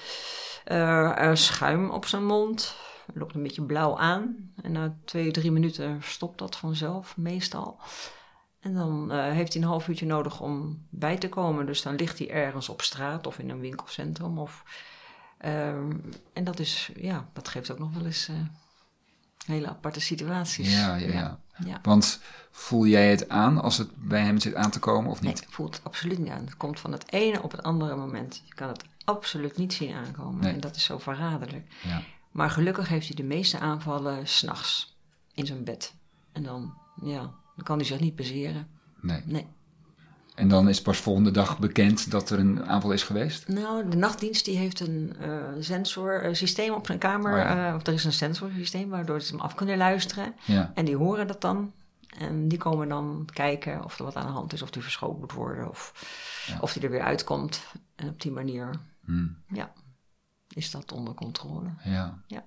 uh, 0.72 1.34
schuim 1.34 1.90
op 1.90 2.06
zijn 2.06 2.26
mond. 2.26 2.76
Loopt 3.14 3.34
een 3.34 3.42
beetje 3.42 3.62
blauw 3.62 3.98
aan. 3.98 4.52
En 4.62 4.72
na 4.72 4.96
twee, 5.04 5.30
drie 5.30 5.50
minuten 5.50 6.02
stopt 6.02 6.38
dat 6.38 6.56
vanzelf, 6.56 7.16
meestal. 7.16 7.80
En 8.60 8.74
dan 8.74 9.12
uh, 9.12 9.30
heeft 9.30 9.52
hij 9.52 9.62
een 9.62 9.68
half 9.68 9.88
uurtje 9.88 10.06
nodig 10.06 10.40
om 10.40 10.86
bij 10.90 11.16
te 11.16 11.28
komen. 11.28 11.66
Dus 11.66 11.82
dan 11.82 11.94
ligt 11.94 12.18
hij 12.18 12.30
ergens 12.30 12.68
op 12.68 12.82
straat 12.82 13.26
of 13.26 13.38
in 13.38 13.50
een 13.50 13.60
winkelcentrum. 13.60 14.38
Of, 14.38 14.64
uh, 15.44 15.68
en 16.32 16.44
dat, 16.44 16.58
is, 16.58 16.90
ja, 16.96 17.28
dat 17.32 17.48
geeft 17.48 17.70
ook 17.70 17.78
nog 17.78 17.92
wel 17.94 18.04
eens 18.04 18.28
uh, 18.28 18.36
Hele 19.48 19.68
aparte 19.68 20.00
situaties. 20.00 20.72
Ja, 20.72 20.96
ja, 20.96 21.12
ja. 21.12 21.38
ja. 21.64 21.78
Want 21.82 22.20
voel 22.50 22.86
jij 22.86 23.10
het 23.10 23.28
aan 23.28 23.62
als 23.62 23.78
het 23.78 23.90
bij 23.94 24.20
hem 24.20 24.38
zit 24.38 24.54
aan 24.54 24.70
te 24.70 24.78
komen 24.78 25.10
of 25.10 25.20
Nee, 25.20 25.32
niet? 25.32 25.42
ik 25.42 25.48
voel 25.50 25.66
het 25.66 25.80
absoluut 25.82 26.18
niet 26.18 26.28
aan. 26.28 26.44
Het 26.44 26.56
komt 26.56 26.80
van 26.80 26.92
het 26.92 27.12
ene 27.12 27.42
op 27.42 27.50
het 27.50 27.62
andere 27.62 27.96
moment. 27.96 28.42
Je 28.46 28.54
kan 28.54 28.68
het 28.68 28.84
absoluut 29.04 29.56
niet 29.56 29.72
zien 29.72 29.94
aankomen. 29.94 30.40
Nee. 30.42 30.52
En 30.52 30.60
dat 30.60 30.76
is 30.76 30.84
zo 30.84 30.98
verraderlijk. 30.98 31.72
Ja. 31.82 32.02
Maar 32.30 32.50
gelukkig 32.50 32.88
heeft 32.88 33.06
hij 33.06 33.16
de 33.16 33.22
meeste 33.22 33.58
aanvallen 33.58 34.26
s'nachts 34.28 34.96
in 35.34 35.46
zijn 35.46 35.64
bed. 35.64 35.94
En 36.32 36.42
dan, 36.42 36.74
ja, 37.02 37.20
dan 37.56 37.64
kan 37.64 37.76
hij 37.76 37.86
zich 37.86 38.00
niet 38.00 38.16
bezeren. 38.16 38.68
Nee. 39.00 39.22
Nee. 39.24 39.46
En 40.34 40.48
dan 40.48 40.68
is 40.68 40.82
pas 40.82 40.98
volgende 40.98 41.30
dag 41.30 41.58
bekend 41.58 42.10
dat 42.10 42.30
er 42.30 42.38
een 42.38 42.66
aanval 42.66 42.92
is 42.92 43.02
geweest? 43.02 43.48
Nou, 43.48 43.88
de 43.88 43.96
nachtdienst 43.96 44.44
die 44.44 44.56
heeft 44.56 44.80
een 44.80 45.16
eh 45.20 45.38
sensorsysteem 45.60 46.72
op 46.74 46.86
zijn 46.86 46.98
kamer. 46.98 47.32
Oh 47.32 47.38
ja. 47.38 47.68
eh, 47.68 47.74
of 47.74 47.86
er 47.86 47.92
is 47.92 48.04
een 48.04 48.12
sensorsysteem 48.12 48.88
waardoor 48.88 49.20
ze 49.20 49.32
hem 49.32 49.40
af 49.40 49.54
kunnen 49.54 49.76
luisteren. 49.76 50.34
Ja. 50.44 50.72
En 50.74 50.84
die 50.84 50.96
horen 50.96 51.26
dat 51.26 51.40
dan. 51.40 51.72
En 52.18 52.48
die 52.48 52.58
komen 52.58 52.88
dan 52.88 53.28
kijken 53.32 53.84
of 53.84 53.98
er 53.98 54.04
wat 54.04 54.16
aan 54.16 54.26
de 54.26 54.32
hand 54.32 54.52
is. 54.52 54.62
Of 54.62 54.70
die 54.70 54.82
verschoond 54.82 55.18
moet 55.18 55.32
worden. 55.32 55.68
Of, 55.68 55.92
Ja. 56.46 56.58
of 56.60 56.72
die 56.72 56.82
er 56.82 56.90
weer 56.90 57.02
uitkomt. 57.02 57.60
En 57.96 58.08
op 58.08 58.20
die 58.20 58.32
manier, 58.32 58.70
Hm. 59.04 59.26
ja, 59.52 59.72
is 60.58 60.70
dat 60.70 60.92
onder 60.92 61.14
controle. 61.14 61.68
Ja. 61.84 62.22
Ja. 62.26 62.44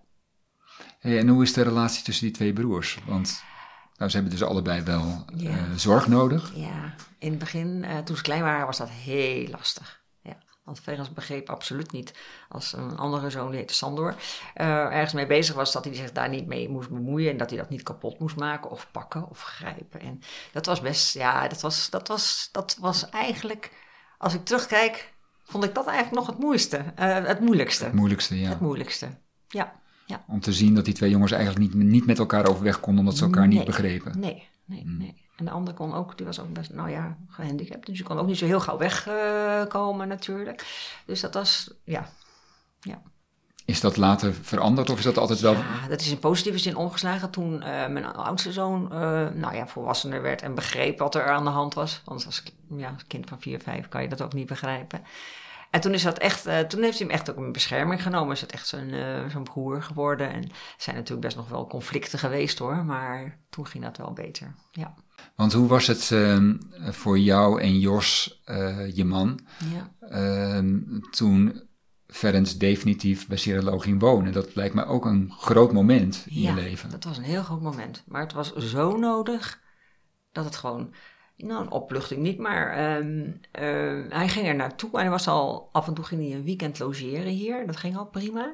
Hey, 0.99 1.17
en 1.19 1.27
hoe 1.27 1.43
is 1.43 1.53
de 1.53 1.61
relatie 1.61 2.03
tussen 2.03 2.25
die 2.25 2.33
twee 2.35 2.53
broers? 2.53 2.99
Want 3.05 3.43
nou, 3.97 4.09
ze 4.09 4.17
hebben 4.17 4.37
dus 4.37 4.43
allebei 4.47 4.81
wel 4.81 5.25
Ja. 5.35 5.49
eh, 5.49 5.71
zorg 5.75 6.07
nodig. 6.07 6.51
Ja, 6.55 6.95
in 7.19 7.29
het 7.29 7.39
begin, 7.39 7.83
eh, 7.83 7.97
toen 7.97 8.15
ze 8.15 8.21
klein 8.21 8.41
waren, 8.41 8.65
was 8.65 8.77
dat 8.77 8.89
heel 8.89 9.47
lastig. 9.47 10.01
Ja, 10.21 10.37
want 10.63 10.79
Ferens 10.79 11.13
begreep 11.13 11.49
absoluut 11.49 11.91
niet 11.91 12.13
als 12.49 12.73
een 12.73 12.97
andere 12.97 13.29
zoon, 13.29 13.49
die 13.49 13.59
heette 13.59 13.73
Sandor, 13.73 14.15
eh, 14.53 14.67
ergens 14.67 15.13
mee 15.13 15.27
bezig 15.27 15.55
was 15.55 15.71
dat 15.71 15.85
hij 15.85 15.93
zich 15.95 16.11
daar 16.11 16.29
niet 16.29 16.47
mee 16.47 16.69
moest 16.69 16.89
bemoeien 16.89 17.31
en 17.31 17.37
dat 17.37 17.49
hij 17.49 17.59
dat 17.59 17.69
niet 17.69 17.83
kapot 17.83 18.19
moest 18.19 18.35
maken 18.35 18.69
of 18.71 18.87
pakken 18.91 19.29
of 19.29 19.41
grijpen. 19.41 19.99
En 19.99 20.21
dat 20.51 20.65
was 20.65 20.81
best, 20.81 21.13
ja, 21.13 21.47
dat 21.47 21.61
was, 21.61 21.89
dat 21.89 22.07
was, 22.07 22.49
dat 22.51 22.77
was 22.79 23.09
eigenlijk, 23.09 23.71
als 24.17 24.33
ik 24.33 24.45
terugkijk, 24.45 25.13
vond 25.51 25.63
ik 25.63 25.75
dat 25.75 25.87
eigenlijk 25.87 26.15
nog 26.15 26.27
het 26.27 26.37
moeiste, 26.37 26.77
eh, 26.95 27.25
het 27.25 27.39
moeilijkste. 27.39 27.83
Het 27.83 27.93
moeilijkste, 27.93 28.39
ja. 28.39 28.49
Het 28.49 28.59
moeilijkste. 28.59 29.07
Ja, 29.47 29.79
Om 30.27 30.39
te 30.39 30.53
zien 30.53 30.75
dat 30.75 30.85
die 30.85 30.93
twee 30.93 31.09
jongens 31.09 31.31
eigenlijk 31.31 31.73
niet, 31.73 31.83
niet 31.83 32.05
met 32.05 32.19
elkaar 32.19 32.47
overweg 32.47 32.79
konden 32.79 32.99
omdat 32.99 33.17
ze 33.17 33.23
elkaar 33.23 33.47
niet 33.47 33.65
begrepen. 33.65 34.19
Nee, 34.19 34.47
nee, 34.65 34.81
Hmm. 34.81 34.97
nee. 34.97 35.15
En 35.35 35.45
de 35.45 35.51
ander 35.51 35.73
kon 35.73 35.93
ook, 35.93 36.17
die 36.17 36.25
was 36.25 36.39
ook 36.39 36.53
best, 36.53 36.73
nou 36.73 36.89
ja, 36.89 37.17
gehandicapt. 37.27 37.85
Dus 37.85 37.95
die 37.95 38.05
kon 38.05 38.17
ook 38.17 38.27
niet 38.27 38.37
zo 38.37 38.45
heel 38.45 38.59
gauw 38.59 38.77
wegkomen 38.77 40.07
natuurlijk. 40.07 40.65
Dus 41.05 41.19
dat 41.19 41.33
was, 41.33 41.73
ja. 41.83 42.09
Is 43.65 43.81
dat 43.81 43.97
later 43.97 44.33
veranderd 44.33 44.89
of 44.89 44.97
is 44.97 45.03
dat 45.03 45.17
altijd 45.17 45.39
wel... 45.39 45.53
ja, 45.53 45.87
dat 45.89 46.01
is 46.01 46.11
in 46.11 46.19
positieve 46.19 46.57
zin 46.57 46.75
omgeslagen 46.75 47.29
toen 47.29 47.61
eh, 47.61 47.87
mijn 47.87 48.05
oudste 48.05 48.51
zoon, 48.51 48.91
eh, 48.91 48.99
nou 49.33 49.55
ja, 49.55 49.67
volwassener 49.67 50.21
werd 50.21 50.41
en 50.41 50.55
begreep 50.55 50.99
wat 50.99 51.15
er 51.15 51.29
aan 51.29 51.43
de 51.43 51.49
hand 51.49 51.73
was. 51.73 52.01
Want 52.05 52.25
als 52.25 52.43
ja, 52.75 52.89
als 52.89 53.07
kind 53.07 53.29
van 53.29 53.41
4, 53.41 53.59
5 53.59 53.87
kan 53.87 54.01
je 54.01 54.09
dat 54.09 54.21
ook 54.21 54.33
niet 54.33 54.47
begrijpen. 54.47 55.01
En 55.69 55.81
toen, 55.81 55.93
is 55.93 56.03
dat 56.03 56.17
echt, 56.17 56.45
eh, 56.45 56.59
toen 56.59 56.81
heeft 56.81 56.97
hij 56.97 57.07
hem 57.07 57.15
echt 57.15 57.29
ook 57.29 57.37
in 57.37 57.51
bescherming 57.51 58.01
genomen. 58.01 58.33
Is 58.33 58.41
het 58.41 58.51
echt 58.51 58.73
eh, 58.73 58.81
zijn 59.29 59.43
broer 59.43 59.83
geworden. 59.83 60.31
En 60.31 60.43
er 60.43 60.49
zijn 60.77 60.95
natuurlijk 60.95 61.25
best 61.25 61.37
nog 61.37 61.49
wel 61.49 61.67
conflicten 61.67 62.19
geweest 62.19 62.59
hoor. 62.59 62.85
Maar 62.85 63.37
toen 63.49 63.67
ging 63.67 63.83
dat 63.83 63.97
wel 63.97 64.13
beter. 64.13 64.55
Ja. 64.71 64.93
Want 65.35 65.53
hoe 65.53 65.67
was 65.67 65.87
het 65.87 66.11
ehm, 66.11 66.55
voor 66.81 67.19
jou 67.19 67.61
en 67.61 67.79
Jos, 67.79 68.41
je 68.93 69.05
man, 69.05 69.39
ja. 69.73 70.07
ehm, 70.09 70.79
toen 71.11 71.69
Ferenc 72.11 72.59
definitief 72.59 73.27
bij 73.27 73.37
Cirilo 73.37 73.79
ging 73.79 73.99
wonen? 73.99 74.31
Dat 74.31 74.55
lijkt 74.55 74.73
mij 74.73 74.85
ook 74.85 75.05
een 75.05 75.31
groot 75.37 75.71
moment 75.71 76.25
in 76.29 76.41
je 76.41 76.53
leven. 76.53 76.89
dat 76.89 77.03
was 77.03 77.17
een 77.17 77.23
heel 77.23 77.43
groot 77.43 77.61
moment. 77.61 78.03
Maar 78.07 78.21
het 78.21 78.33
was 78.33 78.55
zo 78.55 78.97
nodig 78.97 79.61
dat 80.31 80.45
het 80.45 80.55
gewoon... 80.55 80.93
Nou, 81.37 81.61
een 81.61 81.71
opluchting 81.71 82.21
niet, 82.21 82.37
maar 82.37 82.71
ehm, 82.71 83.31
eh, 83.51 84.17
hij 84.17 84.29
ging 84.29 84.47
er 84.47 84.55
naartoe. 84.55 84.91
En 84.91 84.99
hij 84.99 85.09
was 85.09 85.27
al, 85.27 85.69
af 85.71 85.87
en 85.87 85.93
toe 85.93 86.05
ging 86.05 86.21
hij 86.21 86.33
een 86.35 86.43
weekend 86.43 86.79
logeren 86.79 87.31
hier. 87.31 87.65
Dat 87.65 87.77
ging 87.77 87.97
al 87.97 88.05
prima. 88.05 88.53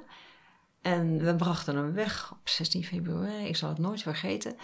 En 0.82 1.18
we 1.24 1.36
brachten 1.36 1.76
hem 1.76 1.94
weg 1.94 2.32
op 2.32 2.50
16 2.50 2.84
februari. 2.84 3.48
Ik 3.48 3.56
zal 3.56 3.70
het 3.70 3.78
nooit 3.78 4.02
vergeten. 4.02 4.56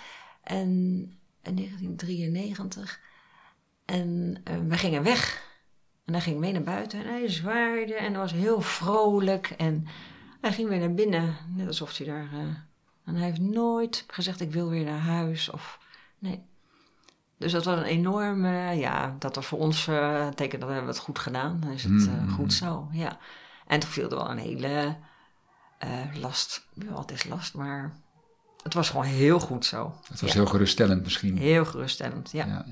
En 0.44 0.70
in 1.42 1.56
1993. 1.56 3.02
En 3.86 4.42
eh, 4.44 4.56
we 4.68 4.78
gingen 4.78 5.04
weg. 5.04 5.52
En 6.06 6.14
hij 6.14 6.22
ging 6.22 6.40
mee 6.40 6.52
naar 6.52 6.62
buiten 6.64 7.00
en 7.00 7.08
hij 7.08 7.30
zwaaide 7.30 7.94
en 7.96 8.14
was 8.14 8.32
heel 8.32 8.62
vrolijk. 8.62 9.48
En 9.58 9.88
hij 10.42 10.54
ging 10.54 10.70
weer 10.70 10.80
naar 10.80 10.94
binnen, 10.94 11.36
net 11.56 11.68
alsof 11.68 11.98
hij 11.98 12.08
daar... 12.08 12.28
eh, 12.34 12.40
en 13.06 13.16
hij 13.16 13.24
heeft 13.26 13.40
nooit 13.40 14.04
gezegd, 14.08 14.42
ik 14.42 14.52
wil 14.52 14.70
weer 14.70 14.84
naar 14.86 15.00
huis. 15.00 15.50
Of, 15.50 15.80
nee. 16.20 16.44
Dus 17.38 17.52
dat 17.52 17.66
was 17.66 17.78
een 17.78 17.84
enorme... 17.86 18.76
Ja, 18.76 19.16
dat 19.20 19.36
was 19.36 19.46
voor 19.46 19.60
ons 19.60 19.88
een 19.88 20.34
teken 20.36 20.60
dat 20.60 20.68
we 20.68 20.74
hebben 20.74 20.92
het 20.94 21.02
goed 21.02 21.20
gedaan. 21.20 21.60
Dan 21.60 21.72
is 21.72 21.84
het 21.84 22.08
eh, 22.08 22.22
Mm. 22.22 22.30
goed 22.30 22.54
zo, 22.54 22.88
ja. 22.92 23.18
En 23.68 23.80
toen 23.80 23.90
viel 23.90 24.10
er 24.10 24.16
wel 24.16 24.30
een 24.30 24.38
hele 24.38 24.96
last. 26.14 26.68
Ja, 26.74 27.00
het 27.00 27.12
is 27.12 27.24
last, 27.24 27.54
maar... 27.54 27.94
Het 28.64 28.74
was 28.74 28.90
gewoon 28.90 29.06
heel 29.06 29.40
goed 29.40 29.66
zo. 29.66 29.98
Het 30.10 30.22
was 30.22 30.32
Ja. 30.32 30.36
heel 30.40 30.46
geruststellend 30.50 31.04
misschien. 31.04 31.38
Heel 31.38 31.66
geruststellend, 31.66 32.32
ja. 32.32 32.46
Ja, 32.46 32.66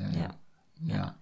ja, 0.84 1.16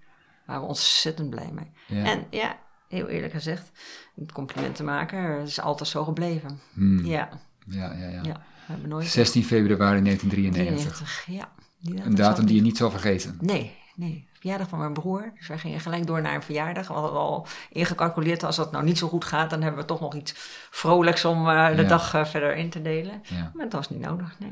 waren 0.50 0.62
we 0.64 0.68
ontzettend 0.68 1.30
blij 1.30 1.50
mee. 1.54 1.72
Ja. 1.88 2.04
En 2.12 2.26
ja, 2.30 2.58
heel 2.88 3.08
eerlijk 3.08 3.34
gezegd, 3.34 3.72
het 4.16 4.32
compliment 4.32 4.76
te 4.76 4.84
maken, 4.84 5.42
is 5.42 5.60
altijd 5.62 5.90
zo 5.90 6.04
gebleven. 6.04 6.60
Hmm. 6.74 7.06
Ja, 7.06 7.30
Ja, 7.66 7.94
ja, 7.94 8.08
ja. 8.08 8.22
ja, 8.24 8.34
we 8.34 8.66
hebben 8.66 8.90
nooit... 8.90 9.08
16 9.08 9.44
februari 9.44 10.02
1993. 10.02 11.24
93, 11.24 11.26
ja. 11.28 11.52
Die 11.82 12.04
Een 12.04 12.16
datum 12.16 12.46
die 12.46 12.56
je 12.56 12.62
niet 12.62 12.78
zal 12.78 12.92
vergeten. 12.92 13.38
Nee, 13.42 13.78
nee. 13.96 14.28
Verjaardag 14.34 14.70
van 14.70 14.80
mijn 14.80 14.94
broer. 14.94 15.32
Dus 15.38 15.48
wij 15.48 15.58
gingen 15.58 15.80
gelijk 15.80 16.08
door 16.08 16.22
naar 16.22 16.36
een 16.36 16.42
verjaardag. 16.42 16.88
We 16.88 16.94
hadden 16.94 17.12
al 17.20 17.48
ingecalculeerd, 17.70 18.44
als 18.44 18.56
dat 18.56 18.72
nou 18.72 18.84
niet 18.84 18.98
zo 18.98 19.08
goed 19.08 19.26
gaat, 19.26 19.50
dan 19.50 19.62
hebben 19.62 19.82
we 19.82 19.88
toch 19.88 20.00
nog 20.00 20.16
iets 20.16 20.34
vrolijks 20.72 21.26
om 21.26 21.50
eh, 21.50 21.76
de 21.76 21.82
Ja. 21.82 21.88
dag 21.88 22.14
eh, 22.14 22.26
verder 22.26 22.56
in 22.56 22.70
te 22.70 22.82
delen. 22.82 23.22
Ja. 23.24 23.52
Maar 23.54 23.64
dat 23.64 23.74
was 23.74 23.90
niet 23.90 24.00
nodig, 24.00 24.36
nee. 24.40 24.52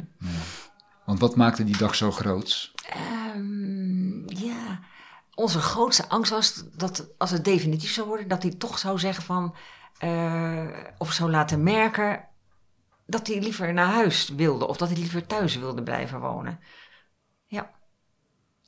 Want 1.05 1.19
wat 1.19 1.35
maakte 1.35 1.63
die 1.63 1.77
dag 1.77 1.95
zo 1.95 2.11
groots? 2.11 2.73
Ehm, 2.89 4.29
ja, 4.45 4.79
onze 5.37 5.59
grootste 5.59 6.09
angst 6.09 6.31
was 6.31 6.63
dat 6.73 7.07
als 7.17 7.31
het 7.31 7.45
definitief 7.45 7.91
zou 7.91 8.07
worden, 8.07 8.27
dat 8.27 8.43
hij 8.43 8.51
toch 8.51 8.79
zou 8.79 8.99
zeggen 8.99 9.23
van, 9.23 9.55
eh, 9.97 10.67
of 10.97 11.11
zou 11.11 11.29
laten 11.29 11.63
merken 11.63 12.27
dat 13.05 13.27
hij 13.27 13.39
liever 13.39 13.73
naar 13.73 13.93
huis 13.93 14.29
wilde 14.29 14.67
of 14.67 14.77
dat 14.77 14.89
hij 14.89 14.97
liever 14.97 15.25
thuis 15.25 15.55
wilde 15.55 15.83
blijven 15.83 16.19
wonen. 16.19 16.59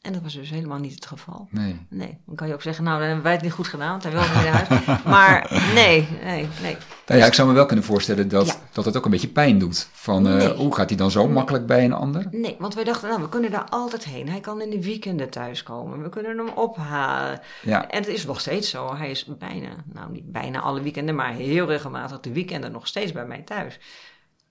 En 0.09 0.15
dat 0.15 0.23
was 0.23 0.33
dus 0.33 0.49
helemaal 0.49 0.77
niet 0.79 0.93
het 0.95 1.05
geval. 1.05 1.47
Nee. 1.51 1.85
Nee, 1.89 2.17
dan 2.25 2.35
kan 2.35 2.47
je 2.47 2.53
ook 2.53 2.61
zeggen, 2.61 2.83
nou, 2.83 2.95
dan 2.97 3.05
hebben 3.05 3.23
wij 3.23 3.33
het 3.33 3.41
niet 3.41 3.51
goed 3.51 3.67
gedaan, 3.67 3.89
want 3.89 4.03
hij 4.03 4.11
wilde 4.11 4.27
weer 4.33 4.43
naar 4.51 4.67
huis. 4.85 5.03
Maar 5.03 5.61
nee, 5.73 6.07
nee, 6.23 6.47
nee. 6.61 6.77
Nou 7.07 7.19
ja, 7.19 7.25
ik 7.25 7.33
zou 7.33 7.47
me 7.47 7.53
wel 7.53 7.65
kunnen 7.65 7.85
voorstellen 7.85 8.27
dat, 8.27 8.47
Ja. 8.47 8.53
dat 8.71 8.85
het 8.85 8.97
ook 8.97 9.05
een 9.05 9.11
beetje 9.11 9.27
pijn 9.27 9.59
doet. 9.59 9.89
Van, 9.91 10.27
eh, 10.27 10.47
hoe 10.49 10.75
gaat 10.75 10.89
hij 10.89 10.97
dan 10.97 11.11
zo 11.11 11.27
makkelijk 11.27 11.65
bij 11.65 11.85
een 11.85 11.93
ander? 11.93 12.27
Nee, 12.31 12.55
want 12.59 12.73
wij 12.73 12.83
dachten, 12.83 13.09
nou, 13.09 13.21
we 13.21 13.29
kunnen 13.29 13.51
daar 13.51 13.69
altijd 13.69 14.03
heen. 14.05 14.29
Hij 14.29 14.39
kan 14.39 14.61
in 14.61 14.69
de 14.69 14.81
weekenden 14.83 15.29
thuiskomen. 15.29 16.01
We 16.03 16.09
kunnen 16.09 16.37
hem 16.37 16.47
ophalen. 16.55 17.39
Ja. 17.61 17.87
En 17.89 17.97
het 17.99 18.07
is 18.07 18.25
nog 18.25 18.39
steeds 18.39 18.69
zo. 18.69 18.95
Hij 18.95 19.09
is 19.11 19.25
bijna, 19.39 19.69
nou 19.93 20.11
niet 20.11 20.31
bijna 20.31 20.59
alle 20.59 20.81
weekenden, 20.81 21.15
maar 21.15 21.33
heel 21.33 21.67
regelmatig 21.67 22.19
de 22.19 22.33
weekenden 22.33 22.71
nog 22.71 22.87
steeds 22.87 23.11
bij 23.11 23.25
mij 23.25 23.41
thuis. 23.41 23.79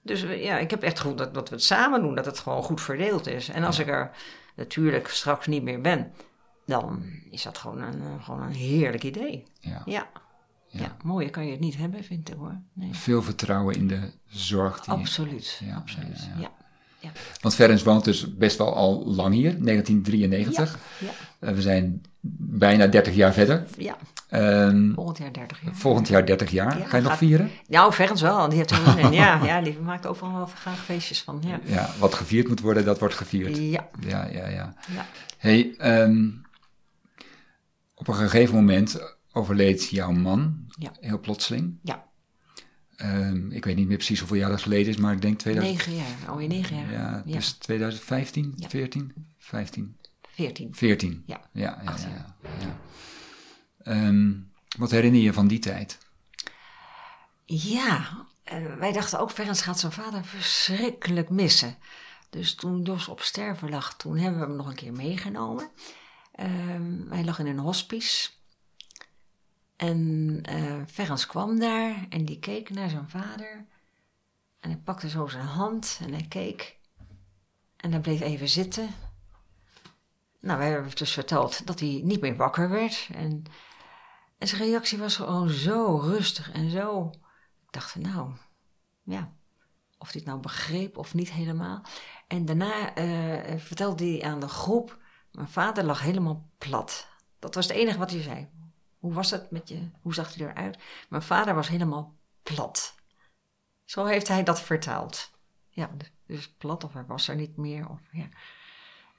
Dus 0.03 0.23
we- 0.23 0.43
ja, 0.43 0.59
ik 0.59 0.71
heb 0.71 0.83
echt 0.83 1.01
goed 1.01 1.19
dat, 1.19 1.35
dat 1.35 1.49
we 1.49 1.55
het 1.55 1.65
samen 1.65 2.01
doen, 2.03 2.15
dat 2.15 2.25
het 2.25 2.39
gewoon 2.39 2.63
goed 2.63 2.81
verdeeld 2.81 3.27
is. 3.27 3.49
En 3.49 3.65
als 3.65 3.79
ik 3.79 3.89
er 3.89 4.11
natuurlijk 4.59 5.09
straks 5.09 5.47
niet 5.47 5.63
meer 5.63 5.81
ben, 5.81 6.13
dan 6.67 7.03
is 7.31 7.43
dat 7.43 7.59
gewoon 7.59 7.83
een, 7.83 8.01
eh, 8.03 8.25
gewoon 8.25 8.43
een 8.43 8.53
heerlijk 8.53 9.03
idee. 9.05 9.45
Ja. 9.61 9.83
Ja. 9.85 10.09
Ja. 10.71 10.97
mooier 11.05 11.31
kan 11.31 11.45
je 11.45 11.51
het 11.51 11.61
niet 11.61 11.77
hebben, 11.77 12.05
vind 12.05 12.29
ik 12.29 12.35
hoor. 12.35 12.61
Nee. 12.73 12.95
Veel 12.95 13.23
vertrouwen 13.23 13.75
in 13.75 13.89
de 13.89 14.13
zorg 14.27 14.81
die... 14.81 14.95
Absoluut, 14.95 15.61
Ja, 15.65 15.77
absoluut. 15.77 16.29
ja, 16.39 16.51
Ja. 17.01 17.11
Want 17.41 17.55
Ferenc 17.55 17.81
woont 17.81 18.05
dus 18.05 18.35
best 18.37 18.59
wel 18.59 18.75
al 18.75 19.07
lang 19.07 19.35
hier, 19.35 19.51
1993. 19.65 20.79
ja. 20.99 21.09
Eh, 21.39 21.55
we 21.55 21.63
zijn 21.63 22.03
bijna 22.41 22.87
30 22.87 23.15
jaar 23.15 23.33
verder. 23.33 23.67
ja. 23.79 23.97
Ehm, 24.29 24.93
volgend 24.95 25.19
jaar 25.19 25.33
30 25.33 25.61
jaar. 25.63 25.75
volgend 25.75 26.09
jaar 26.09 26.27
30 26.27 26.51
jaar. 26.51 26.79
Ja, 26.79 26.85
Ga 26.85 26.97
je 26.97 27.03
nog 27.03 27.17
vieren? 27.17 27.51
Nou, 27.67 27.93
Vergens 27.93 28.21
wel, 28.21 28.37
want 28.37 28.51
die 28.51 28.59
heeft 28.59 28.71
er 28.71 28.85
wel 28.85 28.95
zin 28.95 29.03
in. 29.05 29.13
Ja, 29.25 29.45
ja, 29.45 29.61
die 29.61 29.79
maakt 29.79 30.07
overal 30.07 30.33
wel 30.37 30.47
graag 30.47 30.85
feestjes 30.85 31.23
van. 31.23 31.43
Ja, 31.47 31.61
Ja, 31.65 31.91
wat 31.99 32.15
gevierd 32.15 32.49
moet 32.49 32.61
worden, 32.61 32.85
dat 32.85 32.99
wordt 32.99 33.15
gevierd. 33.15 33.57
ja, 33.57 33.89
Ja, 34.01 34.27
ja, 34.27 34.49
ja. 34.49 34.75
ja. 34.95 35.07
Hey, 35.39 35.75
ehm, 35.79 36.29
op 37.95 38.09
een 38.09 38.15
gegeven 38.15 38.55
moment 38.55 39.17
overleed 39.33 39.89
jouw 39.91 40.11
man, 40.13 40.65
Ja. 40.79 40.91
heel 41.01 41.21
plotseling. 41.21 41.79
ja. 41.83 42.07
Ehm, 42.99 43.51
ik 43.51 43.65
weet 43.65 43.77
niet 43.77 43.87
meer 43.89 43.97
precies 43.97 44.19
hoeveel 44.19 44.37
jaar 44.37 44.51
dat 44.51 44.63
geleden 44.63 44.89
is, 44.89 44.97
maar 44.97 45.13
ik 45.13 45.21
denk 45.23 45.39
2000. 45.39 45.77
negen 45.79 45.95
jaar, 45.95 46.29
alweer 46.29 46.49
negen 46.49 46.77
jaar. 46.77 46.93
Ja, 46.93 47.23
Ja. 47.25 47.33
dus 47.35 47.53
2015, 47.53 48.53
Ja. 48.57 48.69
14, 48.69 49.13
15, 49.39 49.97
Veertien. 50.31 50.75
14. 50.75 51.23
Ja. 51.27 51.41
Ja, 51.53 51.81
ja, 51.85 51.97
ja. 51.99 52.37
Ja. 52.61 52.77
Ehm, 53.83 54.33
wat 54.79 54.91
herinner 54.91 55.21
je 55.21 55.33
van 55.33 55.49
die 55.49 55.59
tijd? 55.59 55.99
Ja, 57.45 58.27
en 58.45 58.79
wij 58.79 58.93
dachten 58.93 59.19
ook, 59.21 59.31
Vergens 59.31 59.63
gaat 59.63 59.79
zijn 59.79 59.93
vader 59.93 60.25
verschrikkelijk 60.25 61.31
missen. 61.31 61.77
Dus 62.31 62.55
toen 62.55 62.83
Jos 62.83 63.09
op 63.09 63.21
sterven 63.21 63.71
lag, 63.71 63.97
toen 63.97 64.17
hebben 64.17 64.41
we 64.41 64.47
hem 64.47 64.57
nog 64.57 64.67
een 64.69 64.75
keer 64.75 64.93
meegenomen. 64.93 65.71
Ehm, 66.33 67.09
hij 67.11 67.25
lag 67.25 67.39
in 67.39 67.47
een 67.47 67.59
hospice. 67.59 68.29
En 69.79 70.43
uh, 70.99 71.15
kwam 71.27 71.59
daar 71.59 72.07
en 72.09 72.25
die 72.25 72.39
keek 72.39 72.71
naar 72.71 72.89
zijn 72.89 73.09
vader. 73.09 73.67
En 74.61 74.71
hij 74.71 74.79
pakte 74.79 75.09
zo 75.09 75.27
zijn 75.27 75.45
hand 75.45 75.99
en 76.03 76.13
hij 76.13 76.27
keek. 76.29 76.79
En 77.77 77.91
hij 77.91 78.01
bleef 78.01 78.21
even 78.21 78.49
zitten. 78.49 78.89
Nou, 80.41 80.59
we 80.59 80.65
hebben 80.65 80.97
dus 80.97 81.13
verteld 81.13 81.67
dat 81.67 81.81
hij 81.81 82.01
niet 82.05 82.21
meer 82.21 82.37
wakker 82.37 82.69
werd. 82.69 83.09
En, 83.13 83.43
zijn 84.39 84.63
reactie 84.63 84.99
was 84.99 85.17
gewoon 85.17 85.49
zo 85.49 85.97
rustig 85.97 86.53
en 86.53 86.71
zo. 86.71 87.11
Ik 87.67 87.73
dacht 87.73 87.91
van 87.91 88.01
nou, 88.01 88.33
ja, 89.03 89.33
of 89.99 90.13
hij 90.13 90.21
het 90.21 90.25
nou 90.25 90.41
begreep 90.41 90.97
of 90.97 91.15
niet 91.15 91.31
helemaal. 91.31 91.83
En 92.27 92.45
daarna 92.45 92.99
uh, 92.99 93.59
vertelde 93.59 94.05
hij 94.05 94.23
aan 94.23 94.41
de 94.41 94.49
groep, 94.49 94.99
mijn 95.33 95.49
vader 95.49 95.85
lag 95.85 96.01
helemaal 96.01 96.51
plat. 96.59 97.09
Dat 97.39 97.55
was 97.55 97.67
het 97.69 97.77
enige 97.77 97.99
wat 97.99 98.11
hij 98.11 98.23
zei. 98.23 98.49
Hoe 98.99 99.13
was 99.13 99.31
het 99.31 99.51
met 99.51 99.69
je? 99.69 99.89
Hoe 100.03 100.15
zag 100.15 100.35
hij 100.35 100.47
eruit? 100.47 100.79
Mijn 101.09 101.23
vader 101.23 101.55
was 101.55 101.69
helemaal 101.69 102.15
plat. 102.43 102.95
Zo 103.85 104.05
heeft 104.05 104.29
hij 104.29 104.43
dat 104.43 104.61
vertaald. 104.61 105.31
Ja, 105.69 105.91
dus 106.27 106.49
plat 106.49 106.85
of 106.85 106.93
hij 106.93 107.05
was 107.07 107.29
er 107.29 107.37
niet 107.37 107.57
meer. 107.57 107.89
Of, 107.89 108.01
ja. 108.13 108.29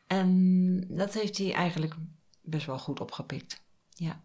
En 0.07 0.85
dat 0.87 1.13
heeft 1.13 1.37
hij 1.37 1.53
eigenlijk 1.53 1.95
best 2.41 2.65
wel 2.65 2.79
goed 2.79 2.99
opgepikt. 2.99 3.63
Ja. 3.93 4.21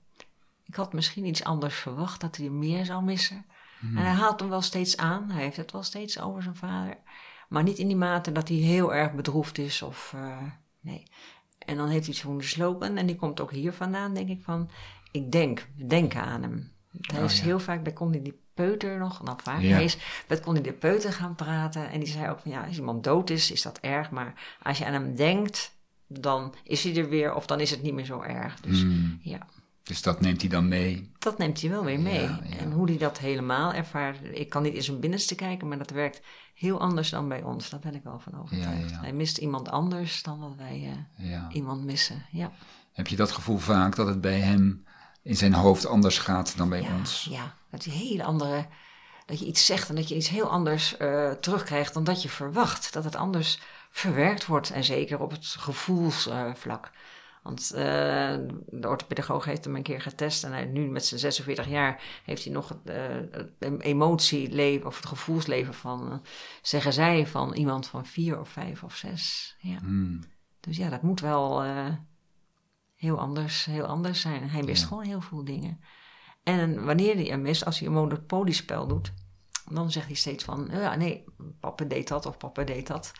Ik 0.64 0.74
had 0.74 0.92
misschien 0.92 1.24
iets 1.24 1.44
anders 1.44 1.74
verwacht, 1.74 2.20
dat 2.20 2.36
hij 2.36 2.48
meer 2.48 2.84
zou 2.84 3.02
missen. 3.02 3.46
Hmm. 3.80 3.96
En 3.96 4.02
hij 4.02 4.12
haalt 4.12 4.40
hem 4.40 4.48
wel 4.48 4.62
steeds 4.62 4.96
aan. 4.96 5.30
Hij 5.30 5.42
heeft 5.42 5.56
het 5.56 5.72
wel 5.72 5.82
steeds 5.82 6.20
over 6.20 6.42
zijn 6.42 6.56
vader. 6.56 6.96
Maar 7.48 7.62
niet 7.62 7.78
in 7.78 7.86
die 7.86 7.96
mate 7.96 8.32
dat 8.32 8.48
hij 8.48 8.56
heel 8.56 8.94
erg 8.94 9.12
bedroefd 9.12 9.58
is 9.58 9.82
of... 9.82 10.12
Uh, 10.16 10.42
nee. 10.80 11.06
En 11.58 11.76
dan 11.76 11.88
heeft 11.88 12.06
hij 12.06 12.14
zo'n 12.14 12.42
slogan 12.42 12.96
en 12.96 13.06
die 13.06 13.16
komt 13.16 13.40
ook 13.40 13.50
hier 13.50 13.72
vandaan, 13.72 14.14
denk 14.14 14.28
ik, 14.28 14.42
van... 14.42 14.70
Ik 15.14 15.32
denk, 15.32 15.68
we 15.76 15.86
denken 15.86 16.22
aan 16.22 16.42
hem. 16.42 16.72
Hij 17.00 17.18
oh, 17.18 17.24
is 17.24 17.40
heel 17.40 17.60
vaak 17.60 17.82
bij 17.82 17.92
Connie 17.92 18.22
die 18.22 18.42
Peuter 18.54 18.98
nog, 18.98 19.22
nou 19.22 19.38
vaak, 19.42 19.60
ja. 19.60 19.74
hij 19.74 19.84
is 19.84 19.96
met 20.28 20.40
Connie 20.40 20.62
de 20.62 20.72
Peuter 20.72 21.12
gaan 21.12 21.34
praten. 21.34 21.90
En 21.90 22.00
die 22.00 22.08
zei 22.08 22.30
ook 22.30 22.40
van, 22.40 22.50
ja, 22.50 22.64
als 22.66 22.76
iemand 22.76 23.04
dood 23.04 23.30
is, 23.30 23.50
is 23.50 23.62
dat 23.62 23.78
erg. 23.78 24.10
Maar 24.10 24.56
als 24.62 24.78
je 24.78 24.86
aan 24.86 24.92
hem 24.92 25.16
denkt, 25.16 25.76
dan 26.06 26.54
is 26.64 26.84
hij 26.84 26.96
er 26.96 27.08
weer 27.08 27.34
of 27.34 27.46
dan 27.46 27.60
is 27.60 27.70
het 27.70 27.82
niet 27.82 27.94
meer 27.94 28.04
zo 28.04 28.20
erg. 28.20 28.60
Dus 28.60 28.80
hmm. 28.80 29.18
ja. 29.22 29.46
Dus 29.82 30.02
dat 30.02 30.20
neemt 30.20 30.40
hij 30.40 30.50
dan 30.50 30.68
mee? 30.68 31.12
Dat 31.18 31.38
neemt 31.38 31.60
hij 31.60 31.70
wel 31.70 31.84
weer 31.84 32.00
mee. 32.00 32.28
En 32.58 32.72
hoe 32.72 32.88
hij 32.88 32.98
dat 32.98 33.18
helemaal 33.18 33.72
ervaart, 33.72 34.18
ik 34.32 34.48
kan 34.48 34.62
niet 34.62 34.74
in 34.74 34.82
zijn 34.82 35.00
binnenste 35.00 35.34
kijken, 35.34 35.68
maar 35.68 35.78
dat 35.78 35.90
werkt 35.90 36.20
heel 36.54 36.80
anders 36.80 37.10
dan 37.10 37.28
bij 37.28 37.42
ons. 37.42 37.70
Daar 37.70 37.80
ben 37.80 37.94
ik 37.94 38.02
wel 38.02 38.18
van 38.18 38.40
overtuigd. 38.40 39.00
Hij 39.00 39.12
mist 39.12 39.38
iemand 39.38 39.68
anders 39.68 40.22
dan 40.22 40.40
dat 40.40 40.54
wij 40.56 40.96
uh, 41.20 41.42
iemand 41.52 41.84
missen. 41.84 42.26
Ja. 42.30 42.52
Heb 42.92 43.06
je 43.06 43.16
dat 43.16 43.32
gevoel 43.32 43.58
vaak 43.58 43.96
dat 43.96 44.06
het 44.06 44.20
bij 44.20 44.40
hem 44.40 44.84
in 45.24 45.36
zijn 45.36 45.54
hoofd 45.54 45.86
anders 45.86 46.18
gaat 46.18 46.56
dan 46.56 46.68
bij 46.68 46.88
ons? 46.98 47.26
Ja, 47.30 47.54
dat 47.70 47.84
hele 47.84 48.24
andere, 48.24 48.66
dat 49.26 49.38
je 49.38 49.46
iets 49.46 49.66
zegt 49.66 49.88
en 49.88 49.94
dat 49.94 50.08
je 50.08 50.16
iets 50.16 50.28
heel 50.28 50.50
anders 50.50 50.94
uh, 50.98 51.30
terugkrijgt 51.30 51.94
dan 51.94 52.04
dat 52.04 52.22
je 52.22 52.28
verwacht. 52.28 52.92
Dat 52.92 53.04
het 53.04 53.16
anders 53.16 53.60
verwerkt 53.90 54.46
wordt 54.46 54.70
en 54.70 54.84
zeker 54.84 55.20
op 55.20 55.30
het 55.30 55.46
gevoelsvlak. 55.46 56.90
Want 57.42 57.70
uh, 57.74 57.80
de 58.66 58.88
orthopedagoog 58.88 59.44
heeft 59.44 59.64
hem 59.64 59.76
een 59.76 59.82
keer 59.82 60.00
getest 60.00 60.44
en 60.44 60.52
hij, 60.52 60.64
nu 60.64 60.86
met 60.86 61.06
zijn 61.06 61.20
46 61.20 61.68
jaar 61.68 62.02
heeft 62.24 62.44
hij 62.44 62.52
nog 62.52 62.78
uh, 62.84 62.94
het 63.32 63.80
emotieleven 63.80 64.86
of 64.86 64.96
het 64.96 65.06
gevoelsleven 65.06 65.74
van, 65.74 66.22
zeggen 66.62 66.92
zij, 66.92 67.26
van 67.26 67.54
iemand 67.54 67.86
van 67.86 68.06
vier 68.06 68.40
of 68.40 68.48
vijf 68.48 68.82
of 68.82 68.96
zes. 68.96 69.56
Ja. 69.58 69.78
Hmm. 69.78 70.20
Dus 70.60 70.76
ja, 70.76 70.88
dat 70.88 71.02
moet 71.02 71.20
wel 71.20 71.62
heel, 73.04 73.18
anders, 73.18 73.64
heel 73.64 73.84
anders 73.84 74.20
zijn. 74.20 74.50
Hij 74.50 74.62
mist 74.62 74.84
gewoon 74.84 75.04
heel 75.04 75.20
veel 75.20 75.44
dingen. 75.44 75.80
En 76.42 76.84
wanneer 76.84 77.14
hij 77.14 77.24
hem 77.24 77.42
mist, 77.42 77.64
als 77.64 77.78
hij 77.78 77.88
een 77.88 77.94
monopoliespel 77.94 78.86
doet, 78.86 79.12
dan 79.70 79.90
zegt 79.90 80.06
hij 80.06 80.14
steeds 80.14 80.44
van, 80.44 80.68
ja 80.72 80.94
nee, 80.94 81.24
papa 81.60 81.84
deed 81.84 82.08
dat 82.08 82.26
of 82.26 82.36
papa 82.36 82.64
deed 82.64 82.86
dat. 82.86 83.12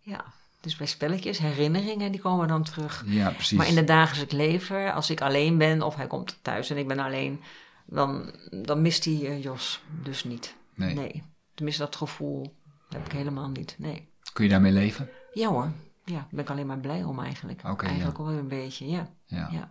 Ja, 0.00 0.24
dus 0.60 0.76
bij 0.76 0.86
spelletjes, 0.86 1.38
herinneringen, 1.38 2.12
die 2.12 2.20
komen 2.20 2.48
dan 2.48 2.62
terug. 2.62 3.04
Ja, 3.06 3.30
precies. 3.30 3.58
Maar 3.58 3.68
in 3.68 3.76
het 3.76 3.86
dagelijks 3.86 4.32
leven, 4.32 4.94
als 4.94 5.10
ik 5.10 5.20
alleen 5.20 5.58
ben 5.58 5.82
of 5.82 5.94
hij 5.94 6.06
komt 6.06 6.38
thuis 6.42 6.70
en 6.70 6.76
ik 6.76 6.88
ben 6.88 6.98
alleen, 6.98 7.40
dan, 7.86 8.34
dan 8.50 8.82
mist 8.82 9.04
hij 9.04 9.14
uh, 9.14 9.42
Jos 9.42 9.82
dus 10.02 10.24
niet. 10.24 10.54
Nee. 10.74 10.94
nee. 10.94 11.22
Tenminste, 11.54 11.82
dat 11.82 11.96
gevoel 11.96 12.56
heb 12.88 13.06
ik 13.06 13.12
helemaal 13.12 13.48
niet. 13.48 13.74
Nee. 13.78 14.08
Kun 14.32 14.44
je 14.44 14.50
daarmee 14.50 14.72
leven? 14.72 15.08
Ja 15.32 15.48
hoor. 15.48 15.72
Ja, 16.06 16.14
daar 16.14 16.26
ben 16.30 16.40
ik 16.40 16.50
alleen 16.50 16.66
maar 16.66 16.78
blij 16.78 17.02
om 17.02 17.20
eigenlijk. 17.20 17.60
Okay, 17.64 17.88
eigenlijk 17.88 18.18
ja. 18.18 18.24
wel 18.24 18.32
een 18.32 18.48
beetje, 18.48 18.88
ja. 18.88 19.08
Ja. 19.24 19.48
ja. 19.52 19.70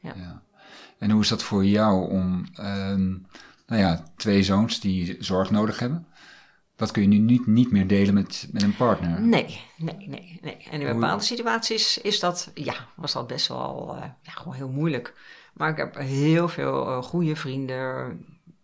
ja. 0.00 0.42
En 0.98 1.10
hoe 1.10 1.20
is 1.20 1.28
dat 1.28 1.42
voor 1.42 1.64
jou 1.64 2.10
om, 2.10 2.46
uh, 2.60 2.94
nou 3.66 3.82
ja, 3.82 4.04
twee 4.16 4.42
zoons 4.42 4.80
die 4.80 5.16
zorg 5.18 5.50
nodig 5.50 5.78
hebben? 5.78 6.06
Dat 6.76 6.90
kun 6.90 7.02
je 7.02 7.08
nu 7.08 7.18
niet, 7.18 7.46
niet 7.46 7.70
meer 7.70 7.86
delen 7.86 8.14
met, 8.14 8.48
met 8.52 8.62
een 8.62 8.76
partner. 8.76 9.20
Nee, 9.20 9.60
nee, 9.76 10.08
nee, 10.08 10.38
nee. 10.42 10.56
En 10.70 10.80
in 10.80 10.92
bepaalde 10.94 11.22
situaties 11.22 11.98
is 11.98 12.20
dat, 12.20 12.50
ja, 12.54 12.74
was 12.94 13.12
dat 13.12 13.26
best 13.26 13.48
wel 13.48 13.94
uh, 13.96 14.02
ja, 14.22 14.30
gewoon 14.30 14.54
heel 14.54 14.68
moeilijk. 14.68 15.14
Maar 15.54 15.70
ik 15.70 15.76
heb 15.76 15.94
heel 15.94 16.48
veel 16.48 16.86
uh, 16.86 17.02
goede 17.02 17.36
vrienden, 17.36 18.18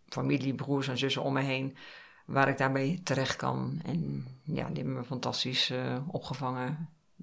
familie, 0.08 0.54
broers 0.54 0.88
en 0.88 0.98
zussen 0.98 1.22
om 1.22 1.32
me 1.32 1.40
heen, 1.40 1.76
waar 2.32 2.48
ik 2.48 2.58
daarmee 2.58 3.00
terecht 3.02 3.36
kan. 3.36 3.80
En 3.84 4.26
ja, 4.42 4.66
die 4.66 4.76
hebben 4.76 4.94
me 4.94 5.04
fantastisch 5.04 5.70
uh, 5.70 5.96
opgevangen. 6.06 6.66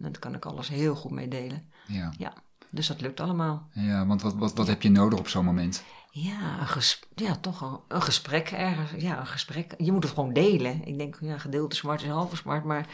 En 0.02 0.12
daar 0.12 0.19
kan 0.19 0.36
ik 0.36 0.45
alles 0.45 0.67
heel 0.67 0.95
goed 0.95 1.12
mee 1.12 1.28
delen. 1.28 1.72
Ja. 1.88 2.13
ja. 2.17 2.34
Dus 2.69 2.88
dat 2.88 3.02
lukt 3.02 3.19
allemaal. 3.19 3.67
Ja, 3.74 4.06
want 4.06 4.22
wat, 4.22 4.36
wat, 4.36 4.54
wat 4.54 4.67
heb 4.67 4.82
je 4.82 4.89
nodig 4.89 5.19
op 5.19 5.28
zo'n 5.28 5.45
moment? 5.45 5.84
Ja, 6.12 6.60
een 6.76 6.82
ja 7.15 7.36
toch 7.36 7.62
een, 7.62 7.80
een, 7.88 8.02
gesprek 8.02 8.52
ergens. 8.52 9.02
Ja, 9.02 9.19
een 9.19 9.28
gesprek. 9.28 9.74
Je 9.78 9.91
moet 9.91 10.04
het 10.04 10.13
gewoon 10.13 10.34
delen. 10.34 10.86
Ik 10.86 10.98
denk, 10.98 11.17
ja, 11.22 11.38
gedeelte 11.38 11.76
smart 11.76 12.02
is 12.02 12.10
halve 12.10 12.36
smart. 12.36 12.63
Maar 12.63 12.88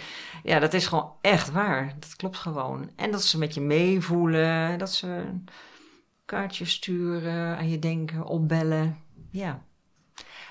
ja, 0.44 0.60
dat 0.60 0.74
is 0.74 0.88
gewoon 0.88 1.12
echt 1.22 1.52
waar. 1.52 1.96
Dat 2.00 2.16
klopt 2.16 2.38
gewoon. 2.38 2.90
En 2.96 3.12
dat 3.12 3.24
ze 3.24 3.38
met 3.38 3.54
je 3.54 3.62
meevoelen. 3.62 4.80
Dat 4.80 4.94
ze 4.94 5.24
kaartjes 6.26 6.72
sturen, 6.72 7.58
aan 7.58 7.70
je 7.70 7.80
denken, 7.80 8.26
opbellen. 8.26 8.98
Ja. 9.32 9.64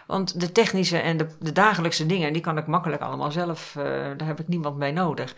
Want 0.06 0.40
de 0.40 0.52
technische 0.52 0.98
en 0.98 1.16
de, 1.16 1.26
de 1.40 1.52
dagelijkse 1.52 2.06
dingen, 2.06 2.32
die 2.32 2.42
kan 2.42 2.58
ik 2.58 2.66
makkelijk 2.66 3.02
allemaal 3.02 3.32
zelf. 3.32 3.74
Uh, 3.78 3.84
daar 4.16 4.26
heb 4.26 4.40
ik 4.40 4.48
niemand 4.48 4.78
bij 4.78 4.92
nodig. 4.92 5.34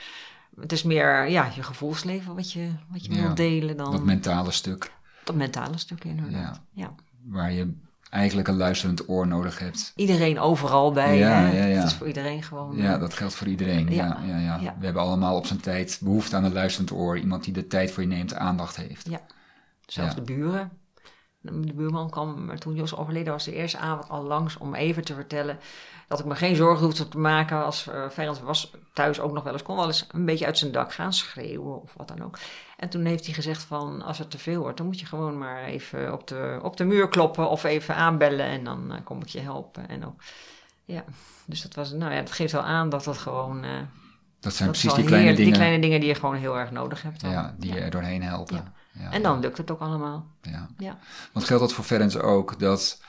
Het 0.61 0.72
is 0.72 0.83
meer 0.83 1.29
ja, 1.29 1.50
je 1.55 1.62
gevoelsleven 1.62 2.35
wat 2.35 2.52
je, 2.52 2.70
wat 2.88 3.05
je 3.05 3.14
wilt 3.14 3.37
delen 3.37 3.76
dan. 3.76 3.90
Dat 3.90 4.05
mentale 4.05 4.50
stuk. 4.50 4.92
Dat 5.24 5.35
mentale 5.35 5.79
stuk 5.79 6.05
inderdaad. 6.05 6.61
Ja. 6.72 6.83
ja. 6.83 6.94
Waar 7.24 7.52
je 7.52 7.72
eigenlijk 8.11 8.48
een 8.48 8.57
luisterend 8.57 9.09
oor 9.09 9.26
nodig 9.26 9.59
hebt. 9.59 9.92
Iedereen 9.96 10.38
overal 10.38 10.92
bij. 10.92 11.18
Ja, 11.18 11.46
ja, 11.46 11.64
ja. 11.64 11.76
Het 11.76 11.87
is 11.87 11.94
voor 11.94 12.07
iedereen 12.07 12.42
gewoon. 12.42 12.76
Ja, 12.76 12.98
dat 12.98 13.14
geldt 13.14 13.35
voor 13.35 13.46
iedereen. 13.46 13.92
Ja. 13.92 14.22
Ja, 14.26 14.38
ja, 14.38 14.74
We 14.79 14.85
hebben 14.85 15.02
allemaal 15.02 15.37
op 15.37 15.46
zijn 15.46 15.61
tijd 15.61 15.98
behoefte 16.02 16.37
aan 16.37 16.44
een 16.44 16.52
luisterend 16.52 16.92
oor. 16.92 17.18
Iemand 17.18 17.44
die 17.44 17.52
de 17.52 17.66
tijd 17.66 17.90
voor 17.90 18.02
je 18.02 18.09
neemt, 18.09 18.35
aandacht 18.35 18.76
heeft. 18.76 19.09
Ja. 19.11 19.20
Zelfs 19.87 20.14
de 20.14 20.22
buren. 20.22 20.70
De 21.47 21.75
buurman 21.75 22.11
kwam, 22.11 22.59
toen 22.59 22.75
Jos 22.75 22.97
overleden 22.97 23.33
was, 23.33 23.45
de 23.45 23.55
eerste 23.55 23.79
avond 23.79 24.09
al 24.09 24.23
langs 24.23 24.59
om 24.59 24.75
even 24.75 25.05
te 25.05 25.15
vertellen 25.15 25.59
dat 26.09 26.19
ik 26.19 26.25
me 26.25 26.35
geen 26.35 26.57
zorgen 26.57 26.85
hoefde 26.85 27.09
te 27.09 27.19
maken 27.19 27.65
als 27.65 27.89
uh, 28.19 28.33
was 28.45 28.73
thuis 28.93 29.21
ook 29.21 29.33
nog 29.33 29.45
wel 29.45 29.53
eens, 29.53 29.63
kon 29.63 29.77
wel 29.77 29.87
eens 29.87 30.07
een 30.11 30.25
beetje 30.25 30.47
uit 30.47 30.59
zijn 30.59 30.73
dak 30.73 30.93
gaan 30.93 31.13
schreeuwen 31.13 31.83
of 31.83 31.93
wat 31.97 32.09
dan 32.09 32.23
ook. 32.23 32.39
En 32.77 32.89
toen 32.89 33.05
heeft 33.05 33.25
hij 33.25 33.35
gezegd 33.35 33.63
van, 33.63 34.03
als 34.03 34.19
het 34.19 34.31
te 34.31 34.39
veel 34.39 34.61
wordt, 34.61 34.77
dan 34.77 34.87
moet 34.87 35.01
je 35.01 35.07
gewoon 35.07 35.39
maar 35.39 35.65
even 35.65 36.13
op 36.13 36.27
de, 36.27 36.59
op 36.63 36.77
de 36.77 36.85
muur 36.85 37.09
kloppen 37.09 37.49
of 37.49 37.65
even 37.65 37.95
aanbellen 37.95 38.47
en 38.47 38.65
dan 38.65 38.93
uh, 38.93 38.97
kom 39.05 39.21
ik 39.21 39.29
je 39.29 39.41
helpen. 39.41 39.89
En 39.89 40.07
ook, 40.07 40.23
ja, 40.85 41.05
dus 41.47 41.63
dat 41.63 41.75
was, 41.75 41.93
nou 41.93 42.13
ja, 42.13 42.17
het 42.19 42.33
geeft 42.33 42.53
wel 42.53 42.63
aan 42.63 42.89
dat 42.89 43.05
dat 43.05 43.19
gewoon... 43.19 43.65
Uh, 43.65 43.71
dat 44.41 44.55
zijn 44.55 44.71
precies 44.71 44.95
die 44.95 45.05
kleine 45.05 45.35
dingen. 45.35 45.45
Die 45.45 45.61
kleine 45.61 45.81
dingen 45.81 46.01
die 46.01 46.09
je 46.09 46.15
gewoon 46.15 46.35
heel 46.35 46.59
erg 46.59 46.71
nodig 46.71 47.03
hebt. 47.03 47.21
Dan. 47.21 47.31
Ja, 47.31 47.55
die 47.59 47.73
je 47.73 47.81
er 47.81 47.91
doorheen 47.91 48.23
helpen. 48.23 48.57
Ja. 48.57 48.73
En 49.11 49.23
dan 49.23 49.41
lukt 49.41 49.59
het 49.59 49.71
ook 49.71 49.81
allemaal. 49.81 50.27
Ja. 50.43 50.69
ja. 50.79 50.99
Want 51.33 51.47
geldt 51.47 51.63
dat 51.63 51.73
voor 51.73 51.85
Ferenc 51.85 52.23
ook, 52.23 52.59
dat 52.59 53.05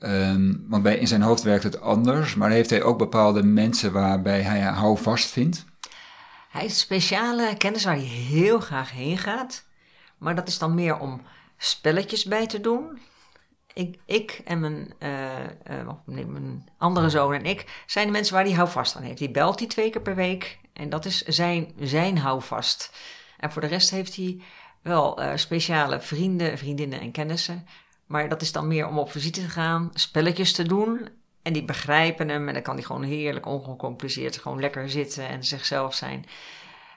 Um, 0.00 0.64
want 0.68 0.82
bij, 0.82 0.96
in 0.96 1.06
zijn 1.06 1.22
hoofd 1.22 1.42
werkt 1.42 1.64
het 1.64 1.80
anders, 1.80 2.34
maar 2.34 2.50
heeft 2.50 2.70
hij 2.70 2.82
ook 2.82 2.98
bepaalde 2.98 3.42
mensen 3.42 3.92
waarbij 3.92 4.42
hij 4.42 4.60
houvast 4.60 5.30
vindt? 5.30 5.64
Hij 6.50 6.60
heeft 6.60 6.76
speciale 6.76 7.54
kennis 7.56 7.84
waar 7.84 7.94
hij 7.94 8.04
heel 8.04 8.60
graag 8.60 8.90
heen 8.90 9.18
gaat. 9.18 9.64
Maar 10.18 10.34
dat 10.34 10.48
is 10.48 10.58
dan 10.58 10.74
meer 10.74 10.98
om 10.98 11.20
spelletjes 11.56 12.24
bij 12.24 12.46
te 12.46 12.60
doen. 12.60 12.98
Ik, 13.72 13.98
ik 14.06 14.40
en 14.44 14.60
mijn, 14.60 14.94
uh, 14.98 15.40
uh, 15.70 15.90
nee, 16.06 16.26
mijn 16.26 16.68
andere 16.78 17.10
zoon 17.10 17.34
en 17.34 17.44
ik 17.44 17.82
zijn 17.86 18.06
de 18.06 18.12
mensen 18.12 18.34
waar 18.34 18.44
hij 18.44 18.54
houvast 18.54 18.96
aan 18.96 19.02
heeft. 19.02 19.18
Die 19.18 19.30
belt 19.30 19.58
hij 19.58 19.68
twee 19.68 19.90
keer 19.90 20.02
per 20.02 20.14
week 20.14 20.58
en 20.72 20.88
dat 20.88 21.04
is 21.04 21.22
zijn, 21.22 21.72
zijn 21.78 22.18
houvast. 22.18 22.96
En 23.38 23.52
voor 23.52 23.62
de 23.62 23.68
rest 23.68 23.90
heeft 23.90 24.16
hij 24.16 24.40
wel 24.86 25.22
uh, 25.22 25.30
speciale 25.34 26.00
vrienden, 26.00 26.58
vriendinnen 26.58 27.00
en 27.00 27.10
kennissen 27.10 27.66
maar 28.06 28.28
dat 28.28 28.42
is 28.42 28.52
dan 28.52 28.66
meer 28.66 28.86
om 28.86 28.98
op 28.98 29.10
visite 29.10 29.40
te 29.40 29.48
gaan, 29.48 29.90
spelletjes 29.94 30.52
te 30.52 30.62
doen 30.62 31.08
En 31.42 31.52
die 31.52 31.64
begrijpen 31.64 32.28
hem 32.28 32.48
en 32.48 32.54
dan 32.54 32.62
kan 32.62 32.74
hij 32.74 32.84
gewoon 32.84 33.02
heerlijk 33.02 33.46
ongecompliceerd 33.46 34.38
gewoon 34.38 34.60
lekker 34.60 34.90
zitten 34.90 35.28
en 35.28 35.44
zichzelf 35.44 35.94
zijn. 35.94 36.24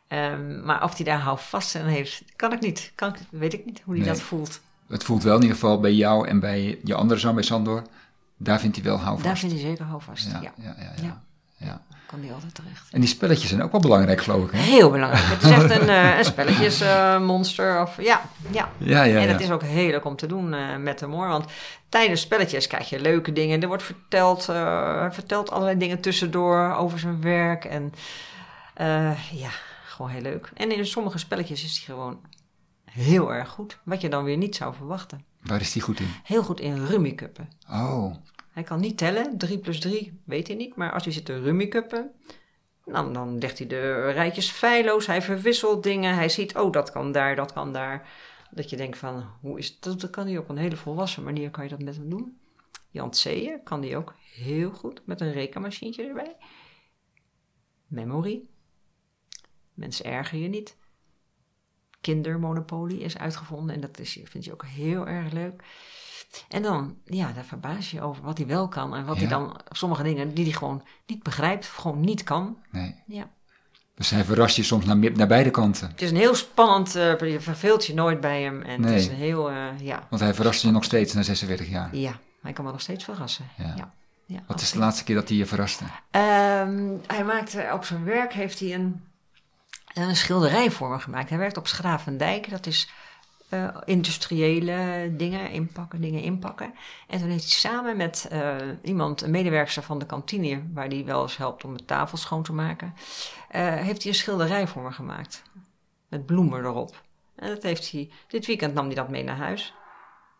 Ehm, 0.07 0.65
maar 0.65 0.83
of 0.83 0.95
hij 0.95 1.05
daar 1.05 1.19
houvast 1.19 1.75
aan 1.75 1.85
heeft, 1.85 2.23
kan 2.35 2.53
ik 2.53 2.59
niet. 2.59 2.91
Kan 2.95 3.09
ik, 3.09 3.19
weet 3.29 3.53
ik 3.53 3.65
niet 3.65 3.81
hoe 3.83 3.93
hij 3.93 4.03
Nee. 4.03 4.13
dat 4.13 4.21
voelt. 4.21 4.61
Het 4.87 5.03
voelt 5.03 5.23
wel 5.23 5.35
in 5.35 5.41
ieder 5.41 5.55
geval 5.55 5.79
bij 5.79 5.93
jou 5.93 6.27
en 6.27 6.39
bij 6.39 6.79
je 6.83 6.95
andere 6.95 7.19
zoon, 7.19 7.33
bij 7.33 7.43
Sandor, 7.43 7.83
daar 8.37 8.59
vindt 8.59 8.75
hij 8.75 8.85
wel 8.85 8.97
houvast. 8.97 9.25
Daar 9.25 9.37
vindt 9.37 9.55
hij 9.55 9.63
zeker 9.63 9.85
houvast. 9.85 10.31
Ja, 10.31 10.41
ja, 10.41 10.53
ja, 10.55 10.75
ja, 10.77 10.93
ja. 11.01 11.23
Ja. 11.57 11.81
Kan 12.09 12.21
hij 12.21 12.33
altijd 12.33 12.55
terecht. 12.55 12.87
En 12.91 12.99
die 12.99 13.09
spelletjes 13.09 13.49
zijn 13.49 13.61
ook 13.61 13.71
wel 13.71 13.81
belangrijk, 13.81 14.21
geloof 14.21 14.45
ik. 14.45 14.51
Hè? 14.51 14.57
Heel 14.57 14.89
belangrijk. 14.89 15.25
Het 15.25 15.43
is 15.43 15.49
echt 15.49 15.81
een, 15.81 15.89
eh 15.99 16.17
een 16.17 16.25
spelletjesmonster. 16.25 17.81
of 17.81 18.01
ja, 18.01 18.21
ja. 18.51 18.71
Ja, 18.77 19.03
ja, 19.03 19.19
en 19.19 19.27
ja. 19.27 19.31
het 19.31 19.41
is 19.41 19.51
ook 19.51 19.63
heel 19.63 19.89
leuk 19.89 20.05
om 20.05 20.15
te 20.15 20.27
doen 20.27 20.53
eh, 20.53 20.75
met 20.77 20.99
hem 20.99 21.11
hoor. 21.11 21.27
Want 21.27 21.45
tijdens 21.89 22.21
spelletjes 22.21 22.67
krijg 22.67 22.89
je 22.89 22.99
leuke 22.99 23.33
dingen. 23.33 23.61
Er 23.61 23.67
wordt 23.67 23.83
verteld, 23.83 24.49
eh, 24.49 24.99
hij 24.99 25.11
vertelt 25.11 25.51
allerlei 25.51 25.77
dingen 25.77 25.99
tussendoor 25.99 26.75
over 26.75 26.99
zijn 26.99 27.21
werk. 27.21 27.65
En 27.65 27.93
ja, 29.31 29.49
gewoon 29.85 30.11
heel 30.11 30.21
leuk. 30.21 30.51
En 30.53 30.77
in 30.77 30.85
sommige 30.85 31.17
spelletjes 31.17 31.63
is 31.63 31.75
hij 31.75 31.95
gewoon 31.95 32.19
heel 32.91 33.33
erg 33.33 33.49
goed. 33.49 33.77
Wat 33.83 34.01
je 34.01 34.09
dan 34.09 34.23
weer 34.23 34.37
niet 34.37 34.55
zou 34.55 34.75
verwachten. 34.75 35.23
Waar 35.41 35.61
is 35.61 35.71
die 35.71 35.81
goed 35.81 35.99
in? 35.99 36.11
Heel 36.23 36.43
goed 36.43 36.59
in 36.59 36.85
rummikuppen. 36.85 37.49
Oh, 37.69 38.15
Hij 38.59 38.67
kan 38.67 38.79
niet 38.79 38.97
tellen, 38.97 39.37
3 39.37 39.57
plus 39.57 39.79
3 39.79 40.21
weet 40.23 40.47
hij 40.47 40.55
niet. 40.55 40.75
Maar 40.75 40.91
als 40.91 41.03
hij 41.03 41.13
zit 41.13 41.25
te 41.25 41.39
rummikuppen, 41.39 42.11
dan, 42.85 43.13
dan 43.13 43.37
legt 43.37 43.57
hij 43.57 43.67
de 43.67 44.09
rijtjes 44.09 44.49
feilloos. 44.49 45.07
Hij 45.07 45.21
verwisselt 45.21 45.83
dingen. 45.83 46.15
Hij 46.15 46.29
ziet, 46.29 46.55
oh, 46.55 46.71
dat 46.71 46.91
kan 46.91 47.11
daar, 47.11 47.35
dat 47.35 47.53
kan 47.53 47.73
daar. 47.73 48.09
Dat 48.51 48.69
je 48.69 48.77
denkt 48.77 48.97
van, 48.97 49.29
hoe 49.41 49.57
is 49.57 49.79
dat? 49.79 50.01
Dat 50.01 50.09
kan 50.09 50.27
hij 50.27 50.37
op 50.37 50.49
een 50.49 50.57
hele 50.57 50.75
volwassen 50.75 51.23
manier 51.23 51.49
kan 51.49 51.63
je 51.63 51.69
dat 51.69 51.81
met 51.81 51.95
hem 51.95 52.09
doen. 52.09 52.39
Jan 52.89 53.11
kan 53.63 53.81
die 53.81 53.97
ook 53.97 54.15
heel 54.33 54.71
goed 54.71 55.01
met 55.05 55.21
een 55.21 55.31
rekenmachientje 55.31 56.03
erbij. 56.03 56.35
Memory. 57.87 58.41
Mensen 59.73 60.05
erger 60.05 60.39
je 60.39 60.47
niet. 60.47 60.77
Kindermonopolie 62.01 62.99
is 62.99 63.17
uitgevonden 63.17 63.75
en 63.75 63.81
dat 63.81 63.99
is, 63.99 64.19
vind 64.23 64.45
je 64.45 64.53
ook 64.53 64.65
heel 64.65 65.07
erg 65.07 65.31
leuk. 65.31 65.63
En 66.49 66.61
dan, 66.61 66.95
ja, 67.05 67.31
daar 67.31 67.43
verbaas 67.43 67.91
je 67.91 68.01
over 68.01 68.23
wat 68.23 68.37
hij 68.37 68.47
wel 68.47 68.67
kan 68.67 68.95
en 68.95 69.05
wat 69.05 69.17
hij 69.17 69.27
dan, 69.27 69.59
sommige 69.69 70.03
dingen 70.03 70.33
die 70.33 70.43
hij 70.43 70.53
gewoon 70.53 70.83
niet 71.05 71.23
begrijpt 71.23 71.65
of 71.65 71.73
gewoon 71.75 71.99
niet 71.99 72.23
kan. 72.23 72.57
nee. 72.71 72.95
Ja. 73.05 73.29
Dus 73.95 74.09
hij 74.09 74.23
verrast 74.23 74.55
je 74.55 74.63
soms 74.63 74.85
naar, 74.85 74.97
naar 74.97 75.27
beide 75.27 75.49
kanten. 75.51 75.89
Het 75.89 76.01
is 76.01 76.09
een 76.11 76.17
heel 76.17 76.35
spannend, 76.35 76.95
eh, 76.95 77.19
je 77.19 77.39
verveelt 77.39 77.85
je 77.85 77.93
nooit 77.93 78.19
bij 78.21 78.41
hem 78.41 78.61
en 78.61 78.81
Nee. 78.81 78.91
het 78.91 79.01
is 79.01 79.07
een 79.07 79.15
heel, 79.15 79.49
eh, 79.49 79.79
ja, 79.79 80.07
Want 80.09 80.21
hij 80.21 80.33
verrast 80.33 80.61
je 80.61 80.71
nog 80.71 80.83
steeds 80.83 81.13
na 81.13 81.21
46 81.21 81.69
jaar. 81.69 81.95
ja, 81.95 82.19
hij 82.41 82.53
kan 82.53 82.65
me 82.65 82.71
nog 82.71 82.81
steeds 82.81 83.03
verrassen. 83.03 83.45
Ja. 83.57 83.73
Ja. 83.77 83.93
Ja. 84.25 84.39
Wat 84.47 84.61
is 84.61 84.71
de 84.71 84.79
laatste 84.79 85.03
keer 85.03 85.15
dat 85.15 85.27
hij 85.29 85.37
je 85.37 85.45
verraste? 85.45 85.83
Ehm, 86.11 86.87
hij 87.07 87.23
maakte 87.23 87.69
op 87.73 87.85
zijn 87.85 88.03
werk 88.03 88.33
heeft 88.33 88.59
hij 88.59 88.73
een, 88.73 89.03
een 89.93 90.15
schilderij 90.15 90.71
voor 90.71 90.89
me 90.89 90.99
gemaakt. 90.99 91.29
Hij 91.29 91.37
werkt 91.37 91.57
op 91.57 91.67
Schravendijk. 91.67 92.49
Dat 92.49 92.65
is 92.65 92.89
eh, 93.49 93.67
industriële 93.85 95.09
dingen 95.17 95.49
inpakken, 95.51 96.01
dingen 96.01 96.21
inpakken. 96.21 96.73
En 97.07 97.19
toen 97.19 97.29
heeft 97.29 97.43
hij 97.43 97.71
samen 97.71 97.97
met 97.97 98.27
eh, 98.31 98.55
iemand, 98.83 99.21
een 99.21 99.31
medewerker 99.31 99.83
van 99.83 99.99
de 99.99 100.05
kantine, 100.05 100.63
waar 100.73 100.87
hij 100.87 101.05
wel 101.05 101.21
eens 101.21 101.37
helpt 101.37 101.63
om 101.63 101.77
de 101.77 101.85
tafel 101.85 102.17
schoon 102.17 102.43
te 102.43 102.53
maken, 102.53 102.93
eh, 103.49 103.61
heeft 103.75 104.01
hij 104.03 104.11
een 104.11 104.17
schilderij 104.17 104.67
voor 104.67 104.81
me 104.81 104.91
gemaakt. 104.91 105.43
Met 106.09 106.25
bloemen 106.25 106.59
erop. 106.65 107.01
En 107.35 107.47
dat 107.49 107.63
heeft 107.63 107.91
hij, 107.91 108.09
dit 108.27 108.45
weekend 108.45 108.73
nam 108.73 108.85
hij 108.85 108.95
dat 108.95 109.09
mee 109.09 109.23
naar 109.23 109.37
huis. 109.37 109.73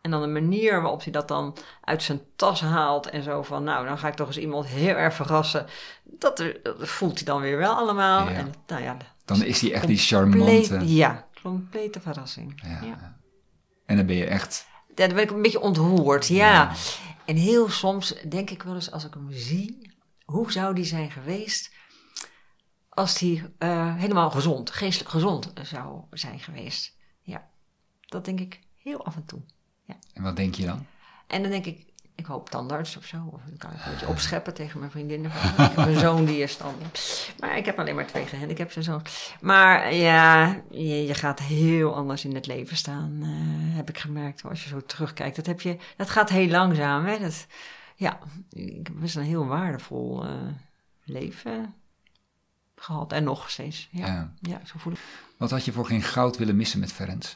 En 0.02 0.12
dan 0.12 0.22
de 0.22 0.28
manier 0.28 0.82
waarop 0.82 1.04
hij 1.04 1.12
dat 1.12 1.28
dan 1.28 1.56
uit 1.82 2.04
zijn 2.04 2.22
tas 2.36 2.62
haalt 2.62 3.10
en 3.10 3.24
zo 3.24 3.44
van, 3.44 3.64
nou, 3.64 3.86
dan 3.88 3.98
ga 3.98 4.08
ik 4.08 4.14
toch 4.14 4.28
eens 4.28 4.38
iemand 4.38 4.66
heel 4.68 4.96
erg 4.96 5.14
verrassen. 5.14 5.66
Dat, 6.04 6.40
er- 6.40 6.60
dat 6.64 6.88
voelt 6.90 7.16
hij 7.16 7.26
dan 7.26 7.42
weer 7.42 7.58
wel 7.58 7.74
allemaal. 7.74 8.30
Ja. 8.30 8.34
En 8.36 8.54
nou 8.68 8.84
ja, 8.84 8.98
Dan 9.26 9.44
is 9.44 9.62
hij 9.62 9.74
echt 9.74 9.88
die 9.88 9.98
charmante. 9.98 10.80
Ja, 10.88 11.28
complete 11.42 12.00
verrassing. 12.02 12.62
Ja. 12.64 12.82
Ja. 12.84 13.18
En 13.86 13.98
dan 13.98 14.06
ben 14.06 14.16
je 14.16 14.26
echt. 14.26 14.68
Ja, 14.96 15.06
dan 15.08 15.16
ben 15.16 15.24
ik 15.24 15.32
een 15.32 15.42
beetje 15.42 15.60
ontroerd, 15.60 16.28
ja. 16.28 16.72
En 17.26 17.36
heel 17.36 17.70
soms 17.70 18.16
denk 18.30 18.50
ik 18.50 18.64
wel 18.64 18.76
eens 18.76 18.92
als 18.92 19.06
ik 19.06 19.14
hem 19.14 19.32
zie, 19.32 19.92
hoe 20.26 20.52
zou 20.52 20.76
die 20.76 20.86
zijn 20.86 21.12
geweest 21.12 21.72
als 22.90 23.20
hij 23.20 23.52
eh, 23.58 23.96
helemaal 23.96 24.32
gezond, 24.32 24.72
geestelijk 24.72 25.10
gezond 25.10 25.52
zou 25.62 26.04
zijn 26.12 26.40
geweest. 26.40 26.98
Ja, 27.22 27.50
dat 28.06 28.26
denk 28.26 28.40
ik 28.40 28.60
heel 28.78 29.06
af 29.06 29.16
en 29.16 29.26
toe. 29.26 29.42
En 30.14 30.24
wat 30.24 30.36
denk 30.36 30.56
je 30.56 30.66
dan? 30.66 30.86
En 31.28 31.42
dan 31.42 31.52
denk 31.52 31.66
ik, 31.66 31.89
ik 32.20 32.26
hoop 32.26 32.50
tandarts 32.50 32.98
of 32.98 33.06
zo. 33.06 33.30
Of 33.32 33.42
dan 33.46 33.58
kan 33.58 33.72
ik 33.72 33.86
een 33.86 33.92
beetje 33.92 34.08
opscheppen 34.08 34.54
tegen 34.54 34.80
mijn 34.80 34.92
vriendinnen. 34.92 35.32
Ik 35.32 35.58
heb 35.58 35.78
een 35.78 36.00
zoon 36.00 36.26
die 36.26 36.42
is 36.42 36.58
dan... 36.58 36.74
Maar 37.40 37.58
ik 37.58 37.66
heb 37.66 37.80
alleen 37.80 37.96
maar 37.96 38.08
twee 38.08 38.26
gehandicapten 38.26 38.84
zo. 38.84 39.02
Maar 39.42 39.94
ja, 39.94 40.62
je, 40.70 41.06
je 41.06 41.14
gaat 41.14 41.40
heel 41.40 41.96
anders 41.96 42.26
in 42.26 42.36
het 42.36 42.48
leven 42.48 42.78
staan, 42.78 43.20
eh, 43.22 43.76
heb 43.76 43.90
ik 43.90 43.98
gemerkt. 43.98 44.44
Als 44.44 44.64
je 44.64 44.70
zo 44.70 44.82
terugkijkt. 44.86 45.36
Dat, 45.36 45.46
heb 45.46 45.62
je, 45.62 45.78
dat 45.98 46.10
gaat 46.10 46.30
heel 46.30 46.48
langzaam. 46.48 47.06
Hè? 47.06 47.20
Dat, 47.20 47.48
ja, 47.96 48.20
ik 48.50 48.88
heb 48.88 48.96
best 49.00 49.16
een 49.16 49.24
heel 49.24 49.46
waardevol 49.46 50.26
eh, 50.26 50.32
leven 51.04 51.74
gehad. 52.76 53.12
En 53.12 53.24
nog 53.24 53.50
steeds. 53.50 53.88
Ja, 53.92 54.06
Ja. 54.06 54.32
ja. 54.42 54.62
zo 54.66 54.74
voel 54.78 54.94
ik. 54.94 55.00
Wat 55.38 55.52
had 55.52 55.66
je 55.66 55.72
voor 55.72 55.86
geen 55.86 56.02
goud 56.04 56.38
willen 56.38 56.56
missen 56.56 56.80
met 56.80 56.94
Ferenc? 56.94 57.36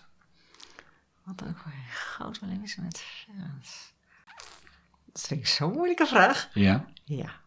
Wat 1.24 1.43
ook 1.43 1.63
weer 1.63 1.74
goud 1.89 2.39
willen 2.39 2.60
missen 2.60 2.84
met 2.84 3.00
Frans? 3.00 3.93
Dat 5.13 5.21
vind 5.21 5.39
ik 5.39 5.47
zo'n 5.47 5.71
moeilijke 5.71 6.06
vraag. 6.06 6.49
Ja. 6.54 6.86
Ja. 7.04 7.41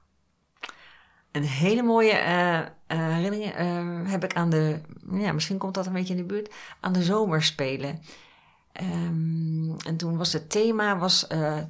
Een 1.32 1.42
hele 1.42 1.82
mooie 1.82 2.12
eh, 2.12 2.58
eh, 2.58 2.66
herinnering 2.86 3.52
eh, 3.54 4.10
heb 4.10 4.24
ik 4.24 4.34
aan 4.34 4.50
de, 4.50 4.80
ja, 5.12 5.32
misschien 5.32 5.58
komt 5.58 5.74
dat 5.74 5.86
een 5.86 5.92
beetje 5.92 6.14
in 6.14 6.20
de 6.20 6.26
buurt, 6.26 6.54
aan 6.80 6.92
de 6.92 7.02
zomerspelen. 7.02 8.02
Ehm, 8.72 9.70
en 9.86 9.96
toen 9.96 10.16
was 10.16 10.32
het 10.32 10.50
thema 10.50 10.98
was, 10.98 11.26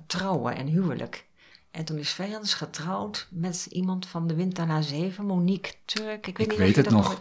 trouwen 0.06 0.56
en 0.56 0.66
huwelijk. 0.66 1.26
En 1.70 1.84
toen 1.84 1.98
is 1.98 2.10
Ferens 2.10 2.54
getrouwd 2.54 3.28
met 3.30 3.66
iemand 3.70 4.06
van 4.06 4.26
de 4.26 4.34
Wintala 4.34 4.80
7, 4.80 5.26
Monique 5.26 5.72
Turk. 5.84 6.26
Ik 6.26 6.38
weet, 6.38 6.46
Ik 6.46 6.52
niet 6.52 6.58
weet 6.58 6.68
of 6.70 6.76
het 6.76 6.84
dat 6.84 6.94
nog. 6.94 7.18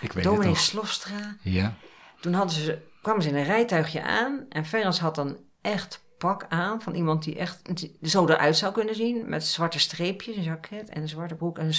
Ik 0.00 0.12
weet 0.12 0.24
Dominee 0.24 0.46
het 0.46 0.56
nog. 0.56 0.64
Slofstra. 0.64 1.36
Ja. 1.42 1.74
Toen 2.20 2.32
hadden 2.32 2.54
ze, 2.54 2.78
kwamen 3.02 3.22
ze 3.22 3.28
in 3.28 3.36
een 3.36 3.44
rijtuigje 3.44 4.02
aan 4.02 4.46
en 4.48 4.64
Ferens 4.64 4.98
had 4.98 5.18
een 5.18 5.36
echt 5.60 6.06
pak 6.18 6.46
aan 6.48 6.82
van 6.82 6.94
iemand 6.94 7.22
die 7.24 7.36
echt 7.38 7.62
zo 8.02 8.26
eruit 8.26 8.56
zou 8.56 8.72
kunnen 8.72 8.94
zien. 8.94 9.28
Met 9.28 9.46
zwarte 9.46 9.78
streepjes, 9.78 10.36
een 10.36 10.42
jacket 10.42 10.88
en 10.88 11.02
een 11.02 11.08
zwarte 11.08 11.34
broek 11.34 11.58
en 11.58 11.72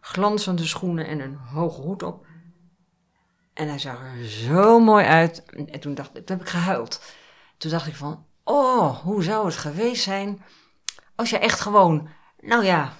glanzende 0.00 0.64
schoenen 0.66 1.06
en 1.06 1.20
een 1.20 1.36
hoge 1.36 1.80
hoed 1.80 2.02
op. 2.02 2.26
En 3.54 3.68
hij 3.68 3.78
zag 3.78 4.00
er 4.00 4.24
zo 4.24 4.80
mooi 4.80 5.04
uit. 5.04 5.44
En 5.44 5.80
toen, 5.80 5.94
dacht, 5.94 6.14
toen 6.14 6.22
heb 6.26 6.40
ik 6.40 6.48
gehuild. 6.48 7.02
Toen 7.56 7.70
dacht 7.70 7.86
ik 7.86 7.94
van, 7.96 8.24
oh, 8.44 8.98
hoe 8.98 9.22
zou 9.22 9.46
het 9.46 9.56
geweest 9.56 10.02
zijn 10.02 10.42
als 11.14 11.30
je 11.30 11.38
echt 11.38 11.60
gewoon, 11.60 12.08
nou 12.40 12.64
ja, 12.64 12.92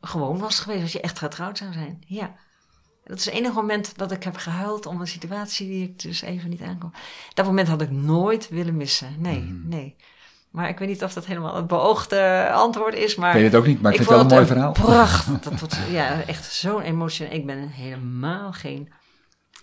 gewoon 0.00 0.38
was 0.38 0.58
geweest. 0.60 0.82
Als 0.82 0.92
je 0.92 1.00
echt 1.00 1.18
getrouwd 1.18 1.58
zou 1.58 1.72
zijn. 1.72 2.02
Ja. 2.06 2.34
Dat 3.04 3.18
is 3.18 3.24
het 3.24 3.34
enige 3.34 3.54
moment 3.54 3.98
dat 3.98 4.12
ik 4.12 4.22
heb 4.22 4.36
gehuild 4.36 4.86
om 4.86 5.00
een 5.00 5.06
situatie 5.06 5.66
die 5.68 5.88
ik 5.88 6.00
dus 6.02 6.22
even 6.22 6.50
niet 6.50 6.62
aankom. 6.62 6.92
Dat 7.34 7.46
moment 7.46 7.68
had 7.68 7.80
ik 7.82 7.90
nooit 7.90 8.48
willen 8.48 8.76
missen. 8.76 9.14
Nee, 9.20 9.40
Mhm. 9.40 9.68
nee. 9.68 9.96
Maar 10.52 10.68
ik 10.68 10.78
weet 10.78 10.88
niet 10.88 11.02
of 11.02 11.12
dat 11.12 11.26
helemaal 11.26 11.56
het 11.56 11.66
beoogde 11.66 12.50
antwoord 12.52 12.94
is. 12.94 13.14
Maar 13.14 13.28
Ik 13.28 13.34
weet 13.34 13.52
het 13.52 13.60
ook 13.60 13.66
niet, 13.66 13.82
maar 13.82 13.92
ik, 13.92 13.96
vind 13.96 14.08
het 14.08 14.18
wel 14.18 14.26
een 14.26 14.34
mooi 14.34 14.46
verhaal. 14.46 14.72
Pracht. 14.72 15.44
Dat 15.44 15.78
ja, 15.90 16.22
echt 16.22 16.52
zo'n 16.52 16.82
emotioneel. 16.82 17.34
Ik 17.34 17.46
ben 17.46 17.68
helemaal 17.68 18.52
geen 18.52 18.92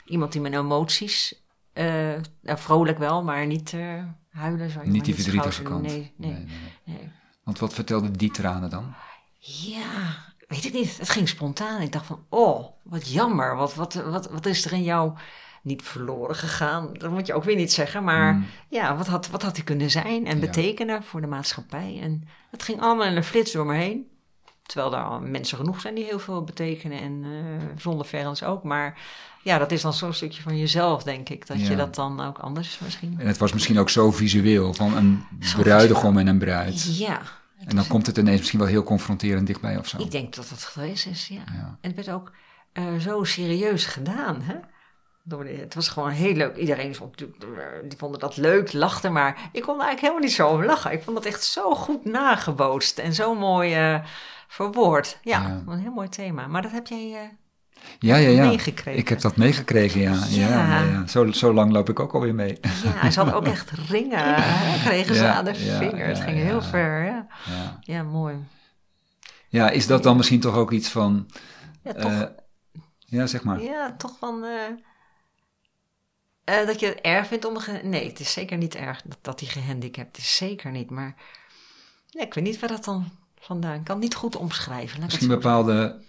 iemand 0.06 0.32
die 0.32 0.41
mijn 0.41 0.54
emoties, 0.54 1.43
eh, 1.73 1.86
nou, 2.41 2.58
vrolijk 2.58 2.97
wel, 2.97 3.23
maar 3.23 3.45
niet 3.45 3.73
eh, 3.73 4.04
huilen. 4.30 4.69
Zou 4.69 4.89
Niet 4.89 5.06
die 5.06 5.15
verdrietige 5.15 5.62
kant. 5.62 5.82
Nee, 5.82 5.91
nee, 5.91 6.12
Nee, 6.15 6.32
nee, 6.32 6.45
nee. 6.84 6.95
nee. 6.95 7.12
Want 7.43 7.60
wat 7.60 7.73
vertelde 7.73 8.12
die 8.12 8.32
tranen 8.32 8.69
dan? 8.69 8.93
Ja, 9.39 9.88
weet 10.50 10.66
ik 10.66 10.74
niet. 10.74 10.98
Het 10.98 11.10
ging 11.10 11.28
spontaan. 11.28 11.82
Ik 11.82 11.92
dacht 11.92 12.06
van, 12.06 12.20
oh, 12.30 12.66
wat 12.84 13.12
jammer. 13.12 13.56
Wat, 13.56 13.76
wat, 13.76 13.94
wat, 13.94 14.30
wat 14.30 14.46
is 14.46 14.66
er 14.66 14.72
in 14.74 14.84
jou 14.84 15.12
niet 15.62 15.82
verloren 15.84 16.36
gegaan? 16.36 16.90
Dat 16.94 17.12
moet 17.12 17.28
je 17.28 17.34
ook 17.34 17.44
weer 17.44 17.56
niet 17.56 17.74
zeggen. 17.74 18.04
Maar 18.04 18.32
Hmm. 18.34 18.46
ja, 18.70 18.96
wat 18.98 19.08
had, 19.08 19.30
wat 19.30 19.42
had 19.42 19.56
hij 19.56 19.66
kunnen 19.66 19.90
zijn 19.92 20.26
en 20.28 20.34
Ja. 20.40 20.46
betekenen 20.46 21.04
voor 21.04 21.22
de 21.22 21.28
maatschappij? 21.28 22.00
En 22.02 22.28
het 22.52 22.64
ging 22.64 22.82
allemaal 22.82 23.06
in 23.08 23.16
een 23.16 23.24
flits 23.24 23.52
door 23.52 23.66
me 23.66 23.76
heen. 23.76 24.08
Terwijl 24.62 24.94
er 24.96 25.04
al 25.04 25.20
mensen 25.20 25.58
genoeg 25.58 25.82
zijn 25.82 25.96
die 25.96 26.04
heel 26.06 26.20
veel 26.20 26.44
betekenen. 26.44 27.00
En 27.02 27.24
eh, 27.24 27.66
zonder 27.82 28.06
Ferens 28.06 28.44
ook. 28.44 28.64
Maar 28.64 29.00
ja, 29.44 29.58
dat 29.58 29.72
is 29.72 29.82
dan 29.82 29.94
zo'n 29.94 30.14
stukje 30.14 30.42
van 30.42 30.58
jezelf, 30.58 31.04
denk 31.04 31.30
ik. 31.30 31.48
Dat 31.48 31.62
Ja. 31.62 31.70
je 31.70 31.76
dat 31.76 31.96
dan 31.96 32.22
ook 32.22 32.38
anders 32.38 32.80
misschien... 32.84 33.16
En 33.20 33.28
het 33.28 33.38
was 33.38 33.54
misschien 33.54 33.80
ook 33.80 33.90
zo 33.90 34.12
visueel 34.12 34.74
van 34.74 34.98
een 34.98 35.24
Zo 35.40 35.60
bruidegom 35.62 36.18
en 36.18 36.28
een 36.28 36.38
bruid. 36.40 36.98
Ja. 36.98 37.22
En 37.65 37.76
dan 37.76 37.88
komt 37.88 38.06
het 38.06 38.17
ineens 38.17 38.38
misschien 38.38 38.60
wel 38.60 38.67
heel 38.67 38.84
confronterend 38.84 39.48
dichtbij 39.48 39.78
of 39.78 39.88
zo. 39.88 39.98
Ik 39.98 40.12
denk 40.12 40.36
dat 40.36 40.50
het 40.50 40.63
geweest 40.63 41.06
is, 41.06 41.28
ja. 41.28 41.41
Ja. 41.54 41.78
En 41.82 41.93
het 41.93 41.95
werd 41.95 42.10
ook 42.10 42.32
eh, 42.74 42.95
zo 42.95 43.24
serieus 43.24 43.86
gedaan, 43.86 44.41
hè? 44.41 44.56
door 45.24 45.43
de- 45.43 45.50
Het 45.50 45.74
was 45.76 45.88
gewoon 45.88 46.10
heel 46.10 46.34
leuk. 46.34 46.56
Iedereen 46.56 46.95
vond, 46.95 47.19
natuurlijk- 47.19 47.89
die 47.89 47.98
vonden 47.98 48.19
dat 48.19 48.38
leuk, 48.38 48.74
lachte, 48.74 49.10
maar 49.10 49.50
ik 49.52 49.62
kon 49.62 49.76
er 49.80 49.86
eigenlijk 49.86 50.00
helemaal 50.02 50.22
niet 50.22 50.32
zo 50.32 50.48
om 50.48 50.63
lachen. 50.63 50.91
Ik 50.91 51.04
vond 51.04 51.17
het 51.17 51.26
echt 51.26 51.43
zo 51.43 51.76
goed 51.76 52.06
nagebootst 52.06 52.98
en 53.00 53.13
zo 53.13 53.36
mooi 53.36 53.74
eh, 53.74 54.00
verwoord. 54.48 55.19
Ja, 55.24 55.41
Ja. 55.41 55.63
een 55.67 55.80
heel 55.80 55.91
mooi 55.91 56.10
thema. 56.10 56.48
Maar 56.48 56.62
dat 56.62 56.72
heb 56.72 56.88
jij 56.88 57.13
eh, 57.15 57.30
Ja, 58.00 58.15
ja, 58.15 58.30
ja. 58.30 58.48
meegekregen. 58.48 59.02
Ik 59.02 59.10
heb 59.10 59.22
dat 59.22 59.38
meegekregen, 59.38 60.02
ja. 60.02 60.26
ja. 60.30 60.84
Ja. 60.84 61.08
Zo, 61.08 61.32
zo 61.32 61.54
lang 61.54 61.72
loop 61.72 61.89
ik 61.89 62.00
ook 62.00 62.13
alweer 62.13 62.36
mee. 62.36 62.58
Ja, 62.84 63.12
ze 63.12 63.20
hadden 63.20 63.36
ook 63.36 63.48
echt 63.48 63.72
ringen. 63.72 64.20
hè, 64.36 64.89
Kregen 64.89 65.15
ze 65.15 65.28
aan 65.28 65.46
de 65.46 65.65
ja, 65.65 65.78
vinger. 65.78 66.08
het 66.08 66.20
ging 66.20 66.38
heel 66.38 66.62
ver. 66.62 67.04
Ja. 67.04 67.28
Ja. 67.46 67.80
ja, 67.82 68.04
mooi. 68.04 68.36
ja, 69.48 69.70
is 69.70 69.88
dat 69.88 70.04
dan 70.04 70.18
misschien 70.18 70.39
toch 70.39 70.56
ook 70.56 70.72
iets 70.72 70.89
van... 70.89 71.30
Ja, 71.84 71.94
toch, 71.94 72.12
eh, 72.12 72.24
ja, 73.00 73.28
zeg 73.28 73.44
maar. 73.44 73.62
ja, 73.62 73.96
toch 73.98 74.15
van... 74.20 74.44
eh, 74.44 76.60
eh, 76.60 76.68
dat 76.68 76.80
je 76.80 76.86
het 76.86 77.00
erg 77.02 77.28
vindt 77.28 77.46
om... 77.46 77.58
Nee, 77.84 78.08
het 78.08 78.20
is 78.20 78.34
zeker 78.34 78.58
niet 78.58 78.76
erg 78.76 79.02
dat, 79.02 79.18
dat 79.22 79.39
hij 79.39 79.50
gehandicapt 79.50 80.18
is. 80.18 80.36
Zeker 80.36 80.72
niet. 80.72 80.89
Maar 80.89 81.15
ja, 82.08 82.22
ik 82.22 82.34
weet 82.34 82.44
niet 82.44 82.60
waar 82.60 82.70
dat 82.70 82.86
dan 82.86 83.10
vandaan... 83.39 83.76
Ik 83.76 83.84
kan 83.84 83.96
het 83.96 84.04
niet 84.04 84.15
goed 84.15 84.36
omschrijven. 84.36 85.04
Misschien 85.04 85.28
bepaalde 85.28 86.02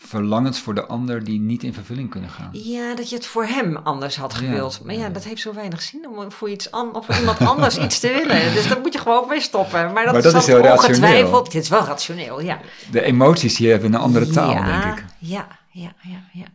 verlangens 0.00 0.60
voor 0.60 0.74
de 0.74 0.86
ander 0.86 1.24
die 1.24 1.40
niet 1.40 1.62
in 1.62 1.74
vervulling 1.74 2.10
kunnen 2.10 2.30
gaan. 2.30 2.48
Ja, 2.52 2.94
dat 2.94 3.08
je 3.10 3.16
het 3.16 3.26
voor 3.26 3.44
hem 3.44 3.76
anders 3.76 4.16
had 4.16 4.32
Ja, 4.32 4.38
gewild. 4.38 4.80
maar 4.84 4.94
ja, 4.94 5.00
ja. 5.00 5.08
dat 5.08 5.24
heeft 5.24 5.40
zo 5.40 5.54
weinig 5.54 5.82
zin 5.82 6.08
om 6.08 6.32
voor, 6.32 6.50
iets 6.50 6.70
an 6.70 6.94
of 6.94 7.18
iemand 7.18 7.38
anders 7.38 7.78
iets 7.84 7.98
te 7.98 8.08
willen. 8.08 8.52
Dus 8.54 8.68
daar 8.68 8.80
moet 8.80 8.92
je 8.92 8.98
gewoon 8.98 9.28
mee 9.28 9.40
stoppen. 9.40 9.92
Maar 9.92 10.04
dat, 10.04 10.12
Maar 10.12 10.22
dat 10.22 10.34
is 10.34 10.38
is 10.40 10.46
dan 10.46 10.60
heel 10.62 10.72
ongetwijfeld. 10.72 11.00
rationeel. 11.24 11.44
Dit 11.44 11.62
is 11.62 11.68
wel 11.68 11.84
rationeel, 11.84 12.40
ja. 12.40 12.60
De 12.90 13.02
emoties 13.02 13.56
die 13.56 13.70
hebben 13.70 13.94
een 13.94 14.00
andere 14.00 14.28
taal, 14.30 14.50
ja, 14.50 14.80
denk 14.82 14.98
ik. 14.98 15.04
Ja, 15.18 15.46
ja, 15.70 15.92
ja, 16.02 16.22
ja. 16.32 16.46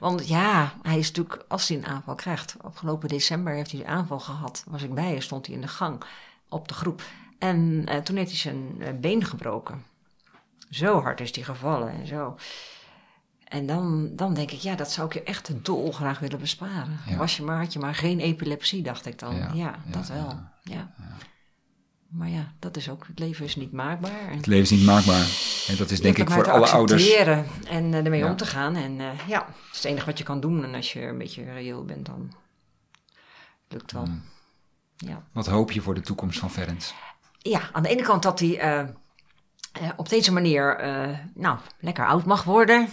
Want 0.00 0.28
ja, 0.28 0.72
hij 0.82 0.98
is 0.98 1.06
natuurlijk, 1.06 1.44
als 1.48 1.68
hij 1.68 1.76
een 1.76 1.86
aanval 1.86 2.14
krijgt. 2.14 2.56
Afgelopen 2.60 3.08
december 3.08 3.52
heeft 3.54 3.70
hij 3.72 3.80
een 3.80 3.86
aanval 3.86 4.20
gehad. 4.20 4.64
Was 4.66 4.82
ik 4.82 4.94
bij, 4.94 5.20
stond 5.20 5.46
hij 5.46 5.54
in 5.54 5.60
de 5.60 5.68
gang 5.68 6.02
op 6.48 6.68
de 6.68 6.74
groep. 6.74 7.02
En 7.38 7.82
eh, 7.86 7.96
toen 7.98 8.16
heeft 8.16 8.30
hij 8.30 8.38
zijn 8.38 8.76
eh, 8.78 8.88
been 9.00 9.24
gebroken. 9.24 9.84
Zo 10.70 11.00
hard 11.02 11.20
is 11.20 11.34
hij 11.34 11.44
gevallen 11.44 11.88
en 12.00 12.06
zo. 12.06 12.36
En 13.52 13.66
dan, 13.66 14.10
dan 14.16 14.34
denk 14.34 14.50
ik, 14.50 14.58
ja, 14.58 14.74
dat 14.74 14.90
zou 14.90 15.06
ik 15.06 15.12
je 15.12 15.22
echt 15.22 15.64
dolgraag 15.64 16.18
willen 16.18 16.38
besparen. 16.38 16.98
Ja. 17.06 17.16
Was 17.16 17.36
je 17.36 17.42
maar, 17.42 17.58
had 17.58 17.72
je 17.72 17.78
maar 17.78 17.94
geen 17.94 18.20
epilepsie, 18.20 18.82
dacht 18.82 19.06
ik 19.06 19.18
dan. 19.18 19.50
Ja, 19.54 19.74
dat 19.90 20.08
wel. 20.08 20.40
ja. 20.62 20.94
Maar 22.08 22.28
ja, 22.28 22.52
dat 22.58 22.76
is 22.76 22.88
ook, 22.88 23.06
het 23.06 23.18
leven 23.18 23.44
is 23.44 23.56
niet 23.56 23.72
maakbaar. 23.72 24.28
En 24.28 24.36
Het 24.36 24.46
leven 24.46 24.62
is 24.62 24.70
niet 24.70 24.84
maakbaar. 24.84 25.26
En 25.68 25.76
dat 25.76 25.90
is 25.90 26.00
denk 26.00 26.18
ik 26.18 26.30
voor 26.30 26.50
alle 26.50 26.68
ouders. 26.68 27.14
En 27.14 27.94
eh, 27.94 28.04
ermee 28.04 28.26
om 28.26 28.36
te 28.36 28.46
gaan. 28.46 28.76
En 28.76 29.00
eh, 29.00 29.28
ja, 29.28 29.46
het 29.46 29.72
is 29.72 29.76
het 29.76 29.84
enige 29.84 30.06
wat 30.06 30.18
je 30.18 30.24
kan 30.24 30.40
doen. 30.40 30.64
En 30.64 30.74
als 30.74 30.92
je 30.92 31.02
een 31.02 31.18
beetje 31.18 31.44
reëel 31.44 31.84
bent, 31.84 32.06
dan 32.06 32.32
lukt 33.68 33.92
wel. 33.92 34.04
Hmm. 34.04 34.22
Ja. 34.96 35.22
Wat 35.32 35.46
hoop 35.46 35.72
je 35.72 35.80
voor 35.80 35.94
de 35.94 36.00
toekomst 36.00 36.38
van 36.38 36.50
Ferens? 36.50 36.94
ja, 37.38 37.60
aan 37.72 37.82
de 37.82 37.88
ene 37.88 38.02
kant 38.02 38.22
dat 38.22 38.38
hij 38.38 38.58
eh, 38.58 38.88
op 39.96 40.08
deze 40.08 40.32
manier 40.32 40.80
nou, 41.34 41.58
lekker 41.80 42.06
oud 42.06 42.24
mag 42.24 42.44
worden. 42.44 42.88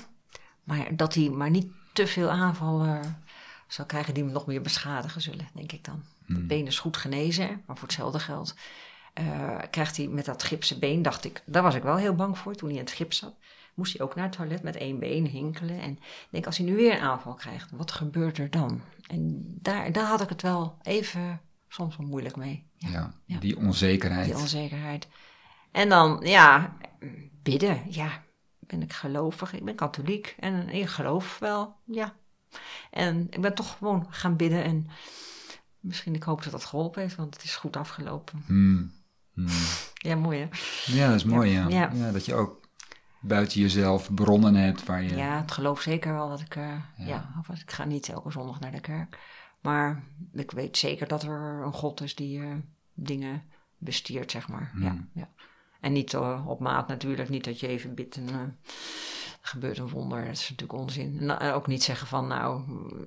Maar 0.69 0.95
dat 0.95 1.13
hij 1.13 1.29
maar 1.29 1.49
niet 1.49 1.67
te 1.93 2.07
veel 2.07 2.29
aanvallen 2.29 3.23
zal 3.67 3.85
krijgen 3.85 4.13
die 4.13 4.23
hem 4.23 4.31
nog 4.31 4.45
meer 4.45 4.61
beschadigen 4.61 5.21
zullen, 5.21 5.47
denk 5.53 5.71
ik 5.71 5.83
dan. 5.83 6.03
Hmm. 6.25 6.35
Het 6.35 6.47
been 6.47 6.67
is 6.67 6.79
goed 6.79 6.97
genezen, 6.97 7.61
maar 7.65 7.77
voor 7.77 7.87
hetzelfde 7.87 8.19
geld 8.19 8.55
eh, 9.13 9.57
krijgt 9.69 9.97
hij 9.97 10.07
met 10.07 10.25
dat 10.25 10.43
gipsen 10.43 10.79
been, 10.79 11.01
dacht 11.01 11.25
ik, 11.25 11.43
daar 11.45 11.63
was 11.63 11.75
ik 11.75 11.83
wel 11.83 11.95
heel 11.95 12.15
bang 12.15 12.37
voor 12.37 12.55
toen 12.55 12.69
hij 12.69 12.77
in 12.77 12.83
het 12.83 12.93
gips 12.93 13.17
zat. 13.17 13.35
Moest 13.73 13.97
hij 13.97 14.05
ook 14.05 14.15
naar 14.15 14.25
het 14.25 14.35
toilet 14.35 14.63
met 14.63 14.75
één 14.75 14.99
been 14.99 15.27
hinkelen. 15.27 15.79
En 15.79 15.91
ik 15.91 16.27
denk, 16.29 16.45
als 16.45 16.57
hij 16.57 16.65
nu 16.65 16.75
weer 16.75 16.93
een 16.93 17.01
aanval 17.01 17.33
krijgt, 17.33 17.71
wat 17.71 17.91
gebeurt 17.91 18.37
er 18.37 18.49
dan? 18.49 18.81
En 19.07 19.43
daar, 19.61 19.91
daar 19.91 20.05
had 20.05 20.21
ik 20.21 20.29
het 20.29 20.41
wel 20.41 20.77
even 20.81 21.41
soms 21.67 21.97
wel 21.97 22.07
moeilijk 22.07 22.35
mee. 22.35 22.67
Ja, 22.77 22.89
Ja, 22.89 23.13
ja. 23.25 23.39
die 23.39 23.57
onzekerheid. 23.57 24.25
die 24.25 24.37
onzekerheid. 24.37 25.07
En 25.71 25.89
dan, 25.89 26.19
ja, 26.23 26.77
bidden. 27.43 27.83
Ja, 27.89 28.23
ben 28.69 28.81
ik 28.81 28.93
gelovig? 28.93 29.53
Ik 29.53 29.65
ben 29.65 29.75
katholiek 29.75 30.35
en 30.39 30.69
ik 30.69 30.87
geloof 30.87 31.39
wel, 31.39 31.75
ja. 31.85 32.13
En 32.91 33.27
ik 33.29 33.41
ben 33.41 33.53
toch 33.55 33.77
gewoon 33.77 34.07
gaan 34.09 34.35
bidden 34.35 34.63
en 34.63 34.87
misschien 35.79 36.15
ik 36.15 36.23
hoop 36.23 36.43
dat 36.43 36.51
dat 36.51 36.65
geholpen 36.65 37.01
heeft, 37.01 37.15
want 37.15 37.33
het 37.33 37.43
is 37.43 37.55
goed 37.55 37.77
afgelopen. 37.77 38.43
Hmm. 38.45 38.91
Hmm. 39.33 39.47
Ja, 39.93 40.15
mooi 40.15 40.39
hè? 40.39 40.47
Ja, 40.93 41.07
dat 41.07 41.15
is 41.15 41.23
mooi, 41.23 41.51
ja. 41.51 41.67
Ja. 41.67 41.91
Ja. 41.93 42.11
Dat 42.11 42.25
je 42.25 42.33
ook 42.35 42.67
buiten 43.21 43.61
jezelf 43.61 44.13
bronnen 44.13 44.55
hebt 44.55 44.85
waar 44.85 45.03
je... 45.03 45.15
Ja, 45.15 45.41
het 45.41 45.51
geloof 45.51 45.81
zeker 45.81 46.13
wel 46.13 46.29
dat 46.29 46.39
ik, 46.39 46.55
eh, 46.55 46.67
Ja. 46.97 47.05
ja, 47.05 47.33
of 47.39 47.49
ik 47.49 47.71
ga 47.71 47.85
niet 47.85 48.09
elke 48.09 48.31
zondag 48.31 48.59
naar 48.59 48.71
de 48.71 48.79
kerk. 48.79 49.19
Maar 49.61 50.03
ik 50.33 50.51
weet 50.51 50.77
zeker 50.77 51.07
dat 51.07 51.23
er 51.23 51.63
een 51.65 51.73
God 51.73 52.01
is 52.01 52.15
die 52.15 52.41
eh, 52.41 52.55
dingen 52.93 53.43
bestiert, 53.77 54.31
zeg 54.31 54.47
maar. 54.47 54.71
Ja, 54.79 54.89
Hmm. 54.89 55.09
ja. 55.13 55.29
En 55.79 55.93
niet 55.93 56.13
eh, 56.13 56.47
op 56.47 56.59
maat 56.59 56.87
natuurlijk, 56.87 57.29
niet 57.29 57.43
dat 57.43 57.59
je 57.59 57.67
even 57.67 57.93
bidt 57.93 58.15
en 58.15 58.29
eh, 58.29 58.69
gebeurt 59.49 59.77
een 59.77 59.89
wonder. 59.89 60.25
Dat 60.25 60.37
is 60.37 60.49
natuurlijk 60.49 60.79
onzin. 60.79 61.29
Eh, 61.29 61.55
ook 61.55 61.67
niet 61.67 61.83
zeggen 61.83 62.07
van, 62.07 62.27
nou, 62.27 62.63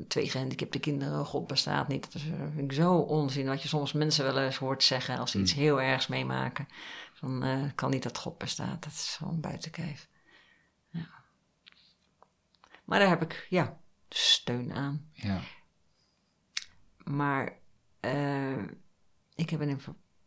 twee 0.09 0.31
gehandicapte 0.31 0.79
kinderen, 0.79 1.27
God 1.27 1.47
bestaat 1.47 1.89
niet. 1.89 2.03
Dat 2.03 2.15
is 2.15 2.31
eh, 2.31 2.39
vind 2.55 2.71
ik 2.71 2.73
zo 2.73 2.95
onzin, 2.95 3.47
wat 3.47 3.63
je 3.63 3.69
soms 3.69 3.93
mensen 3.93 4.25
wel 4.25 4.39
eens 4.39 4.57
hoort 4.57 4.83
zeggen 4.83 5.19
als 5.19 5.31
ze 5.31 5.41
iets 5.41 5.55
heel 5.55 5.81
ergs 5.81 6.07
meemaken. 6.07 6.69
Van, 7.13 7.43
eh, 7.43 7.63
kan 7.75 7.91
niet 7.91 8.03
dat 8.03 8.19
God 8.19 8.39
bestaat, 8.39 8.83
dat 8.83 8.93
is 8.93 9.15
gewoon 9.19 9.41
buiten 9.41 9.71
kijf. 9.71 10.09
Ja. 10.91 11.09
Maar 12.85 12.99
daar 12.99 13.09
heb 13.09 13.23
ik, 13.23 13.47
ja, 13.51 13.79
steun 14.09 14.73
aan. 14.73 15.11
Ja. 15.13 15.41
Maar 17.05 17.61
ik 19.35 19.51
heb 19.51 19.61
een. 19.61 19.81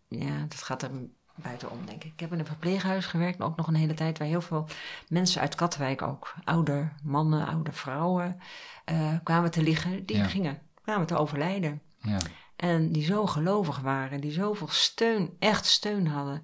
Ja, 0.08 0.45
dat 0.47 0.62
gaat 0.63 0.81
er 0.81 0.91
buitenom, 1.36 1.86
denk 1.86 2.04
ik. 2.04 2.12
Ik 2.13 2.19
heb 2.19 2.32
in 2.32 2.39
een 2.39 2.45
verpleeghuis 2.45 3.06
gewerkt, 3.06 3.41
ook 3.41 3.56
nog 3.56 3.67
een 3.67 3.76
hele 3.76 3.93
tijd, 3.93 4.17
waar 4.17 4.28
heel 4.28 4.41
veel 4.41 4.67
mensen 5.08 5.41
uit 5.41 5.56
Katwijk 5.56 6.02
ook, 6.02 6.34
oude 6.43 6.91
mannen, 7.04 7.48
oude 7.48 7.71
vrouwen, 7.71 8.39
eh, 8.86 9.13
kwamen 9.24 9.52
te 9.52 9.62
liggen. 9.63 10.06
Die 10.06 10.17
Ja. 10.17 10.28
gingen, 10.28 10.62
kwamen 10.84 11.08
te 11.08 11.17
overlijden. 11.17 11.82
Ja. 11.98 12.17
En 12.56 12.91
die 12.91 13.04
zo 13.04 13.26
gelovig 13.26 13.80
waren, 13.80 14.21
die 14.21 14.32
zoveel 14.32 14.67
steun, 14.67 15.36
echt 15.39 15.65
steun 15.65 16.08
hadden. 16.08 16.36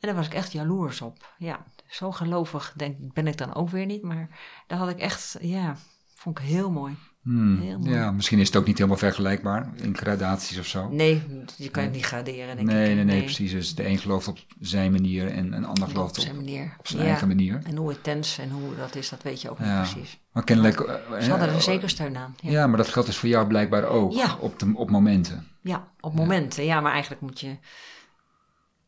En 0.00 0.10
daar 0.10 0.14
was 0.14 0.26
ik 0.26 0.34
echt 0.34 0.52
jaloers 0.52 1.00
op. 1.00 1.34
Ja, 1.38 1.64
zo 1.86 2.12
gelovig 2.12 2.72
denk, 2.76 3.12
ben 3.14 3.26
ik 3.26 3.36
dan 3.36 3.54
ook 3.54 3.68
weer 3.70 3.86
niet, 3.86 4.02
maar 4.02 4.28
daar 4.66 4.78
had 4.78 4.88
ik 4.88 4.98
echt, 4.98 5.36
ja, 5.40 5.76
vond 6.14 6.38
ik 6.38 6.44
heel 6.44 6.70
mooi. 6.70 6.96
Hmm. 7.24 7.78
Ja, 7.82 8.10
misschien 8.12 8.38
is 8.38 8.46
het 8.46 8.56
ook 8.56 8.66
niet 8.66 8.76
helemaal 8.78 8.98
vergelijkbaar 8.98 9.68
in 9.76 9.96
gradaties 9.96 10.58
of 10.58 10.66
zo. 10.66 10.88
Nee, 10.88 11.22
je 11.56 11.68
kan 11.68 11.82
het 11.82 11.92
niet 11.92 12.04
graderen, 12.04 12.56
denk 12.56 12.68
nee, 12.68 12.88
ik. 12.90 12.94
nee, 12.94 13.04
nee, 13.04 13.22
precies. 13.22 13.50
Dus 13.52 13.74
de 13.74 13.86
een 13.86 13.98
gelooft 13.98 14.28
op 14.28 14.38
zijn 14.60 14.90
manier 14.92 15.30
en 15.30 15.52
een 15.52 15.64
ander 15.64 15.88
gelooft 15.88 16.18
op, 16.18 16.24
zijn 16.24 16.36
manier. 16.36 16.74
op 16.78 16.86
zijn 16.88 17.02
Ja. 17.02 17.08
eigen 17.08 17.28
manier. 17.28 17.60
En 17.66 17.76
hoe 17.76 17.92
intens 17.92 18.38
en 18.38 18.50
hoe 18.50 18.76
dat 18.76 18.94
is, 18.96 19.08
dat 19.08 19.22
weet 19.22 19.40
je 19.40 19.50
ook 19.50 19.58
niet 19.58 19.74
precies. 19.74 20.18
Maar 20.32 20.44
kennelijk... 20.44 20.80
eh, 20.80 20.94
Ze 21.20 21.30
hadden 21.30 21.48
eh, 21.48 21.54
er 21.54 21.62
zeker 21.62 21.88
steun 21.90 22.16
aan. 22.16 22.34
Ja, 22.40 22.50
Ja, 22.50 22.66
maar 22.66 22.76
dat 22.76 22.88
geldt 22.88 23.08
dus 23.08 23.16
voor 23.16 23.28
jou 23.28 23.46
blijkbaar 23.46 23.84
ook. 23.84 24.12
Ja. 24.12 24.36
Op, 24.40 24.58
de, 24.58 24.72
op 24.74 24.90
momenten. 24.90 25.46
ja 25.60 25.88
op 26.00 26.14
momenten. 26.14 26.64
Ja, 26.64 26.80
maar 26.80 26.92
eigenlijk 26.92 27.22
moet 27.22 27.40
je... 27.40 27.56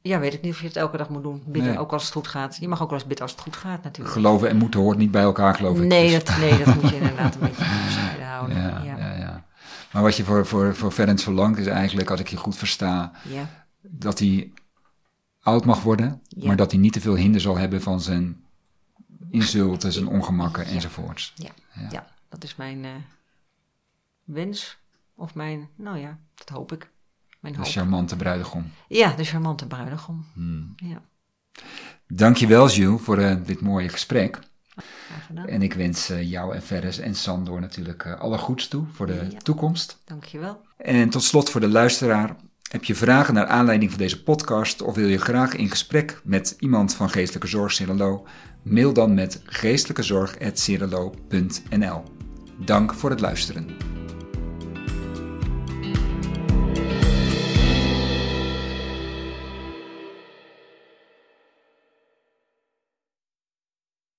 Ja, 0.07 0.19
weet 0.19 0.35
ik 0.35 0.43
niet 0.43 0.53
of 0.53 0.61
je 0.61 0.67
het 0.67 0.77
elke 0.77 0.97
dag 0.97 1.09
moet 1.09 1.23
doen. 1.23 1.43
Bidden, 1.47 1.71
Nee. 1.71 1.81
ook 1.81 1.93
als 1.93 2.05
het 2.05 2.13
goed 2.13 2.27
gaat. 2.29 2.57
Je 2.61 2.69
mag 2.69 2.83
ook 2.83 2.89
wel 2.91 2.99
eens 2.99 3.07
bidden 3.09 3.25
als 3.27 3.33
het 3.35 3.41
goed 3.45 3.57
gaat 3.57 3.83
natuurlijk. 3.83 4.15
Geloven 4.15 4.49
en 4.49 4.57
moeten 4.57 4.81
hoort 4.81 4.99
niet 4.99 5.11
bij 5.11 5.23
elkaar, 5.23 5.55
geloof 5.55 5.79
ik. 5.79 5.85
Nee, 5.85 6.11
Dus- 6.11 6.25
dat, 6.25 6.39
nee, 6.39 6.65
dat 6.65 6.75
moet 6.75 6.89
je 6.91 6.97
inderdaad 7.01 7.35
een 7.35 7.41
beetje 7.41 7.65
bescheiden 7.85 8.27
houden. 8.27 8.57
ja, 8.57 8.83
Ja, 8.83 8.97
ja. 8.97 9.15
Ja, 9.17 9.45
Maar 9.93 10.03
wat 10.03 10.17
je 10.17 10.25
voor, 10.25 10.47
voor, 10.47 10.75
voor 10.77 10.91
Ferenc 10.91 11.19
verlangt 11.21 11.59
is 11.59 11.67
eigenlijk, 11.67 12.11
als 12.11 12.21
ik 12.21 12.29
je 12.29 12.37
goed 12.37 12.57
versta, 12.57 13.13
ja. 13.29 13.49
dat 13.81 14.19
hij 14.19 14.53
oud 15.41 15.65
mag 15.65 15.83
worden, 15.83 16.23
maar 16.37 16.57
dat 16.57 16.71
hij 16.71 16.81
niet 16.81 16.93
te 16.93 17.01
veel 17.01 17.15
hinder 17.17 17.41
zal 17.41 17.57
hebben 17.59 17.83
van 17.83 18.01
zijn 18.01 18.45
insulten, 19.31 19.93
zijn 19.93 20.07
ongemakken 20.09 20.67
enzovoorts. 20.67 21.33
ja, 21.37 21.51
Ja. 21.73 21.89
ja. 21.91 22.07
dat 22.29 22.45
is 22.45 22.57
mijn 22.57 22.85
eh, 22.85 22.91
wens. 24.25 24.79
Of 25.15 25.35
mijn, 25.35 25.69
nou 25.77 25.99
ja, 25.99 26.19
dat 26.35 26.49
hoop 26.49 26.73
ik. 26.73 26.91
Mijn 27.41 27.55
De 27.55 27.65
charmante 27.65 28.17
bruidegom. 28.17 28.71
Ja, 28.89 29.13
de 29.17 29.25
charmante 29.25 29.67
bruidegom. 29.67 30.25
Hmm. 30.35 30.73
Ja, 30.77 31.03
Dankjewel, 32.09 32.69
Jules, 32.69 33.03
voor 33.03 33.19
eh, 33.19 33.37
dit 33.45 33.61
mooie 33.61 33.89
gesprek. 33.89 34.39
En 35.47 35.63
ik 35.63 35.75
wens 35.75 36.11
eh, 36.11 36.31
jou 36.31 36.55
en 36.55 36.63
Ferris 36.63 36.99
en 36.99 37.15
Sandor 37.15 37.61
natuurlijk 37.61 38.05
eh, 38.05 38.21
alle 38.21 38.39
goeds 38.39 38.69
toe 38.69 38.85
voor 38.93 39.07
de 39.07 39.27
Ja. 39.31 39.39
toekomst. 39.39 39.99
Dankjewel. 40.05 40.61
En 40.77 41.09
tot 41.11 41.23
slot 41.23 41.51
voor 41.51 41.61
de 41.61 41.69
luisteraar. 41.69 42.37
Heb 42.71 42.85
je 42.85 42.95
vragen 42.95 43.35
naar 43.35 43.47
aanleiding 43.47 43.91
van 43.91 44.01
deze 44.01 44.23
podcast 44.23 44.83
of 44.83 44.95
wil 44.95 45.09
je 45.09 45.19
graag 45.19 45.55
in 45.55 45.71
gesprek 45.71 46.21
met 46.25 46.55
iemand 46.59 46.95
van 46.95 47.11
Geestelijke 47.11 47.49
Zorg 47.49 47.73
Cirelo? 47.73 48.27
Mail 48.63 48.93
dan 48.93 49.15
met 49.15 49.43
geestelijkezorg.cirelo.nl. 49.45 52.03
Dank 52.59 52.95
voor 52.95 53.11
het 53.11 53.21
luisteren. 53.21 53.96